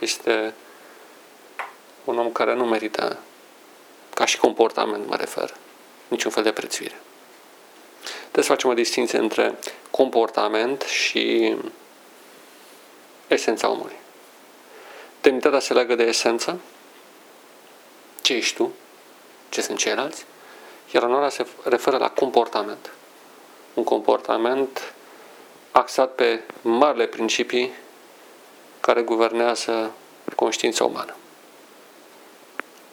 este 0.00 0.54
un 2.04 2.18
om 2.18 2.32
care 2.32 2.54
nu 2.54 2.64
merită, 2.64 3.18
ca 4.14 4.24
și 4.24 4.38
comportament 4.38 5.06
mă 5.06 5.16
refer, 5.16 5.54
niciun 6.08 6.30
fel 6.30 6.42
de 6.42 6.52
prețuire. 6.52 7.00
Trebuie 8.20 8.44
să 8.44 8.52
facem 8.52 8.70
o 8.70 8.74
distinție 8.74 9.18
între 9.18 9.58
comportament 9.90 10.82
și 10.82 11.56
esența 13.26 13.68
omului. 13.70 14.00
Demnitatea 15.22 15.58
se 15.60 15.72
leagă 15.72 15.94
de 15.94 16.02
esență, 16.02 16.60
ce 18.22 18.34
ești 18.34 18.56
tu, 18.56 18.72
ce 19.48 19.60
sunt 19.60 19.78
ceilalți, 19.78 20.24
iar 20.90 21.02
onoarea 21.02 21.28
se 21.28 21.46
referă 21.64 21.96
la 21.96 22.10
comportament. 22.10 22.90
Un 23.74 23.84
comportament 23.84 24.94
axat 25.72 26.14
pe 26.14 26.42
marile 26.60 27.06
principii 27.06 27.72
care 28.80 29.02
guvernează 29.02 29.92
conștiința 30.36 30.84
umană. 30.84 31.14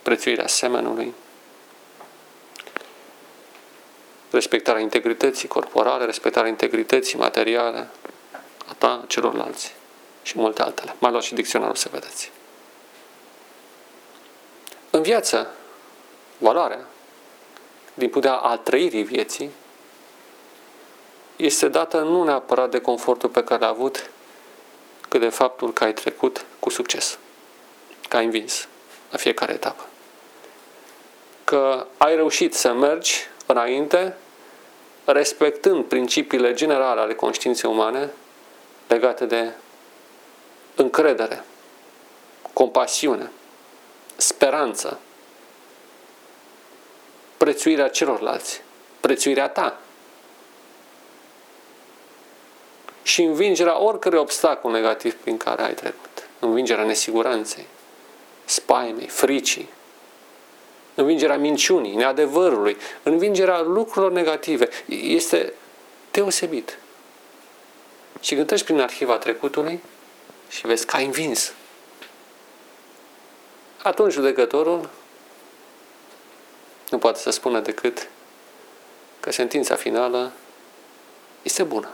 Prețuirea 0.02 0.48
semenului, 0.48 1.14
respectarea 4.30 4.82
integrității 4.82 5.48
corporale, 5.48 6.06
respectarea 6.06 6.50
integrității 6.50 7.18
materiale, 7.18 7.90
a 8.68 8.74
ta, 8.78 9.04
celorlalți 9.08 9.78
și 10.30 10.40
multe 10.40 10.62
altele. 10.62 10.96
Mai 11.00 11.12
luați 11.12 11.26
și 11.26 11.34
dicționarul 11.34 11.76
să 11.76 11.90
vedeți. 11.92 12.32
În 14.90 15.02
viață, 15.02 15.54
valoarea 16.38 16.86
din 17.94 18.10
puterea 18.10 18.36
a 18.36 18.58
trăirii 18.58 19.04
vieții, 19.04 19.50
este 21.36 21.68
dată 21.68 22.00
nu 22.00 22.24
neapărat 22.24 22.70
de 22.70 22.82
confortul 22.82 23.30
pe 23.30 23.44
care 23.44 23.62
l-a 23.62 23.68
avut, 23.68 24.12
cât 25.10 25.20
de 25.20 25.30
faptul 25.30 25.74
că 25.74 25.84
ai 25.84 25.94
trecut 25.94 26.46
cu 26.60 26.70
succes, 26.70 27.18
că 28.08 28.18
ai 28.18 28.26
învins 28.26 28.68
la 29.12 29.18
fiecare 29.18 29.54
etapă. 29.54 29.86
Că 31.44 31.86
ai 31.98 32.16
reușit 32.16 32.54
să 32.54 32.74
mergi 32.74 33.28
înainte, 33.46 34.18
respectând 35.06 35.86
principiile 35.86 36.54
generale 36.54 37.00
ale 37.00 37.14
conștiinței 37.14 37.70
umane 37.70 38.10
legate 38.88 39.26
de 39.26 39.54
încredere, 40.82 41.44
compasiune, 42.54 43.32
speranță, 44.16 45.00
prețuirea 47.38 47.88
celorlalți, 47.90 48.62
prețuirea 49.00 49.50
ta 49.50 49.80
și 53.02 53.22
învingerea 53.22 53.82
oricărui 53.82 54.20
obstacol 54.20 54.72
negativ 54.72 55.14
prin 55.14 55.38
care 55.38 55.62
ai 55.62 55.74
trecut. 55.74 56.28
Învingerea 56.40 56.84
nesiguranței, 56.84 57.66
spaimei, 58.46 59.08
fricii, 59.08 59.70
învingerea 60.96 61.38
minciunii, 61.38 61.96
neadevărului, 61.96 62.78
învingerea 63.04 63.62
lucrurilor 63.62 64.12
negative. 64.12 64.70
Este 64.88 65.54
deosebit. 66.12 66.80
Și 68.20 68.36
când 68.36 68.48
treci 68.48 68.64
prin 68.64 68.80
arhiva 68.80 69.18
trecutului 69.18 69.82
și 70.50 70.66
vezi 70.68 70.86
că 70.86 70.96
ai 70.96 71.06
învins, 71.06 71.54
atunci 73.84 74.14
judecătorul 74.14 74.90
nu 76.90 76.98
poate 76.98 77.20
să 77.20 77.30
spună 77.30 77.60
decât 77.60 78.10
că 79.20 79.32
sentința 79.32 79.76
finală 79.76 80.32
este 81.42 81.64
bună. 81.64 81.94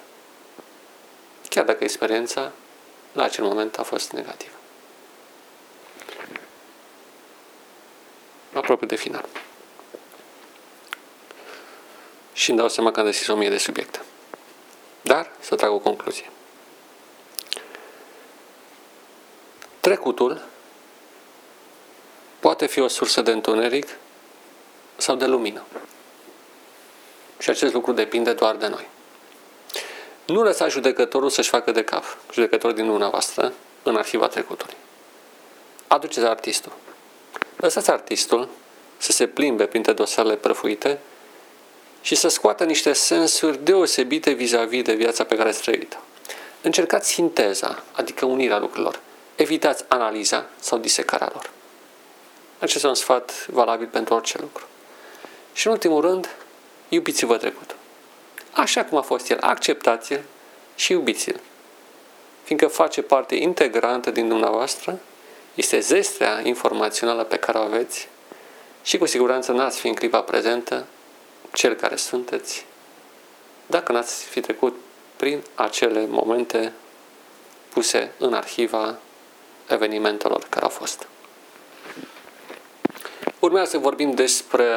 Chiar 1.49 1.65
dacă 1.65 1.83
experiența 1.83 2.51
la 3.11 3.23
acel 3.23 3.43
moment 3.43 3.77
a 3.77 3.83
fost 3.83 4.11
negativă. 4.11 4.55
Aproape 8.53 8.85
de 8.85 8.95
final. 8.95 9.25
Și 12.33 12.49
îmi 12.49 12.59
dau 12.59 12.69
seama 12.69 12.91
că 12.91 12.99
am 12.99 13.05
deschis 13.05 13.27
o 13.27 13.35
mie 13.35 13.49
de 13.49 13.57
subiecte. 13.57 14.01
Dar 15.01 15.31
să 15.39 15.55
trag 15.55 15.71
o 15.71 15.79
concluzie. 15.79 16.29
Trecutul 19.85 20.41
poate 22.39 22.65
fi 22.65 22.79
o 22.79 22.87
sursă 22.87 23.21
de 23.21 23.31
întuneric 23.31 23.87
sau 24.97 25.15
de 25.15 25.25
lumină. 25.25 25.63
Și 27.39 27.49
acest 27.49 27.73
lucru 27.73 27.91
depinde 27.91 28.33
doar 28.33 28.55
de 28.55 28.67
noi. 28.67 28.87
Nu 30.25 30.43
lăsa 30.43 30.67
judecătorul 30.67 31.29
să-și 31.29 31.49
facă 31.49 31.71
de 31.71 31.83
cap, 31.83 32.03
judecătorul 32.31 32.75
din 32.75 32.87
luna 32.87 33.09
voastră, 33.09 33.53
în 33.83 33.95
arhiva 33.95 34.27
trecutului. 34.27 34.75
Aduceți 35.87 36.25
artistul. 36.25 36.71
Lăsați 37.55 37.91
artistul 37.91 38.49
să 38.97 39.11
se 39.11 39.27
plimbe 39.27 39.65
printre 39.65 39.93
dosarele 39.93 40.35
prăfuite 40.35 40.99
și 42.01 42.15
să 42.15 42.27
scoată 42.27 42.63
niște 42.63 42.93
sensuri 42.93 43.63
deosebite 43.63 44.31
vis-a-vis 44.31 44.83
de 44.83 44.93
viața 44.93 45.23
pe 45.23 45.35
care 45.35 45.49
ați 45.49 45.61
trăit-o. 45.61 45.97
Încercați 46.61 47.09
sinteza, 47.09 47.83
adică 47.91 48.25
unirea 48.25 48.59
lucrurilor. 48.59 48.99
Evitați 49.35 49.85
analiza 49.87 50.45
sau 50.59 50.77
disecarea 50.77 51.29
lor. 51.33 51.49
Acesta 52.59 52.75
este 52.75 52.87
un 52.87 52.93
sfat 52.93 53.47
valabil 53.47 53.87
pentru 53.87 54.13
orice 54.13 54.37
lucru. 54.39 54.65
Și 55.53 55.67
în 55.67 55.73
ultimul 55.73 56.01
rând, 56.01 56.29
iubiți-vă 56.89 57.37
trecutul. 57.37 57.77
Așa 58.51 58.85
cum 58.85 58.97
a 58.97 59.01
fost 59.01 59.29
el, 59.29 59.37
acceptați-l 59.41 60.23
și 60.75 60.91
iubiți-l. 60.91 61.39
Fiindcă 62.43 62.67
face 62.67 63.01
parte 63.01 63.35
integrantă 63.35 64.11
din 64.11 64.27
dumneavoastră, 64.27 64.99
este 65.53 65.79
zestrea 65.79 66.41
informațională 66.43 67.23
pe 67.23 67.37
care 67.37 67.57
o 67.57 67.61
aveți 67.61 68.07
și 68.83 68.97
cu 68.97 69.05
siguranță 69.05 69.51
n-ați 69.51 69.79
fi 69.79 69.87
în 69.87 69.93
clipa 69.93 70.21
prezentă 70.21 70.85
cel 71.51 71.73
care 71.73 71.95
sunteți 71.95 72.65
dacă 73.65 73.91
n-ați 73.91 74.25
fi 74.25 74.39
trecut 74.39 74.75
prin 75.15 75.43
acele 75.55 76.05
momente 76.05 76.73
puse 77.69 78.11
în 78.17 78.33
arhiva 78.33 78.97
evenimentelor 79.69 80.45
care 80.49 80.63
au 80.63 80.69
fost. 80.69 81.07
Urmează 83.39 83.69
să 83.69 83.77
vorbim 83.77 84.11
despre 84.11 84.67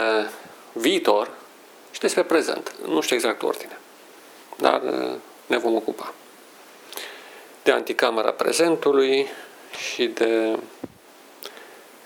viitor 0.73 1.31
și 1.91 2.01
despre 2.01 2.23
prezent. 2.23 2.75
Nu 2.87 3.01
știu 3.01 3.17
exact 3.17 3.43
ordine, 3.43 3.79
dar 4.57 4.83
uh, 4.83 5.15
ne 5.47 5.59
vom 5.59 5.75
ocupa 5.75 6.13
de 7.69 7.75
anticamera 7.75 8.33
prezentului 8.33 9.29
și 9.93 10.07
de 10.07 10.59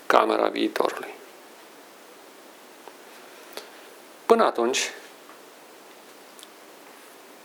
camera 0.05 0.47
viitorului. 0.47 1.13
Până 4.25 4.43
atunci, 4.43 4.91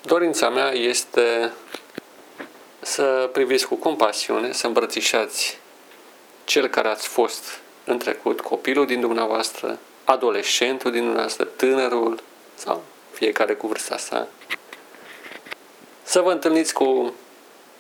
dorința 0.03 0.49
mea 0.49 0.71
este 0.71 1.53
să 2.89 3.29
priviți 3.33 3.67
cu 3.67 3.75
compasiune, 3.75 4.53
să 4.53 4.67
îmbrățișați 4.67 5.59
cel 6.45 6.69
care 6.69 6.89
ați 6.89 7.09
fost 7.09 7.61
în 7.85 7.99
trecut, 7.99 8.41
copilul 8.41 8.87
din 8.87 9.01
dumneavoastră, 9.01 9.79
adolescentul 10.05 10.91
din 10.91 11.01
dumneavoastră, 11.01 11.45
tânărul 11.45 12.23
sau 12.55 12.83
fiecare 13.13 13.55
cu 13.55 13.67
vârsta 13.67 13.97
sa, 13.97 14.29
să 16.03 16.21
vă 16.21 16.33
întâlniți 16.33 16.73
cu 16.73 17.15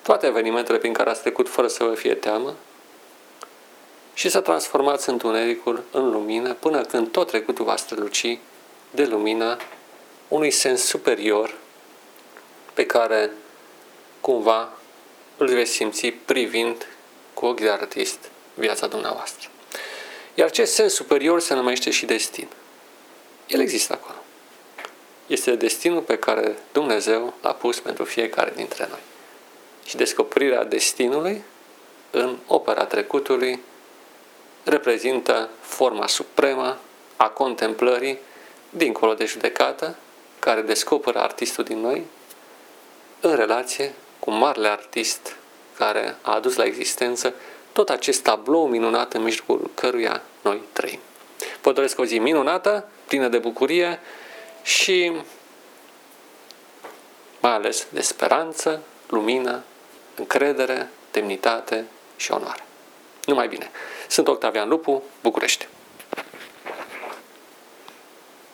toate 0.02 0.26
evenimentele 0.26 0.78
prin 0.78 0.92
care 0.92 1.10
ați 1.10 1.20
trecut 1.20 1.48
fără 1.48 1.66
să 1.66 1.84
vă 1.84 1.94
fie 1.94 2.14
teamă 2.14 2.54
și 4.14 4.28
să 4.28 4.40
transformați 4.40 5.08
întunericul 5.08 5.82
în 5.90 6.10
lumină 6.10 6.52
până 6.54 6.80
când 6.80 7.10
tot 7.10 7.26
trecutul 7.26 7.64
va 7.64 7.76
străluci 7.76 8.38
de 8.90 9.04
lumina 9.04 9.58
unui 10.28 10.50
sens 10.50 10.82
superior 10.82 11.54
pe 12.74 12.86
care 12.86 13.30
cumva 14.20 14.77
îl 15.38 15.46
veți 15.46 15.70
simți 15.70 16.06
privind 16.06 16.86
cu 17.34 17.46
ochi 17.46 17.60
de 17.60 17.70
artist 17.70 18.18
viața 18.54 18.86
dumneavoastră. 18.86 19.48
Iar 20.34 20.46
acest 20.46 20.74
sens 20.74 20.92
superior 20.92 21.40
se 21.40 21.54
numește 21.54 21.90
și 21.90 22.06
destin. 22.06 22.48
El 23.46 23.60
există 23.60 23.92
acolo. 23.92 24.16
Este 25.26 25.54
destinul 25.54 26.00
pe 26.00 26.18
care 26.18 26.56
Dumnezeu 26.72 27.34
l-a 27.42 27.52
pus 27.52 27.80
pentru 27.80 28.04
fiecare 28.04 28.52
dintre 28.56 28.86
noi. 28.90 29.00
Și 29.84 29.96
descoperirea 29.96 30.64
destinului 30.64 31.42
în 32.10 32.36
opera 32.46 32.84
trecutului 32.84 33.60
reprezintă 34.64 35.50
forma 35.60 36.06
supremă 36.06 36.78
a 37.16 37.28
contemplării 37.28 38.18
dincolo 38.70 39.14
de 39.14 39.24
judecată, 39.24 39.96
care 40.38 40.60
descoperă 40.60 41.18
artistul 41.18 41.64
din 41.64 41.78
noi 41.78 42.04
în 43.20 43.34
relație 43.34 43.94
cu 44.18 44.30
marele 44.30 44.68
artist 44.68 45.36
care 45.76 46.16
a 46.22 46.34
adus 46.34 46.56
la 46.56 46.64
existență 46.64 47.34
tot 47.72 47.90
acest 47.90 48.22
tablou 48.22 48.66
minunat 48.66 49.14
în 49.14 49.22
mijlocul 49.22 49.70
căruia 49.74 50.22
noi 50.42 50.62
trăim. 50.72 50.98
Vă 51.62 51.72
doresc 51.72 51.98
o 51.98 52.04
zi 52.04 52.18
minunată, 52.18 52.88
plină 53.06 53.28
de 53.28 53.38
bucurie 53.38 54.00
și 54.62 55.12
mai 57.40 57.52
ales 57.52 57.86
de 57.90 58.00
speranță, 58.00 58.82
lumină, 59.08 59.62
încredere, 60.14 60.90
demnitate 61.10 61.84
și 62.16 62.32
onoare. 62.32 62.64
Numai 63.24 63.48
bine! 63.48 63.70
Sunt 64.08 64.28
Octavian 64.28 64.68
Lupu, 64.68 65.02
București. 65.22 65.68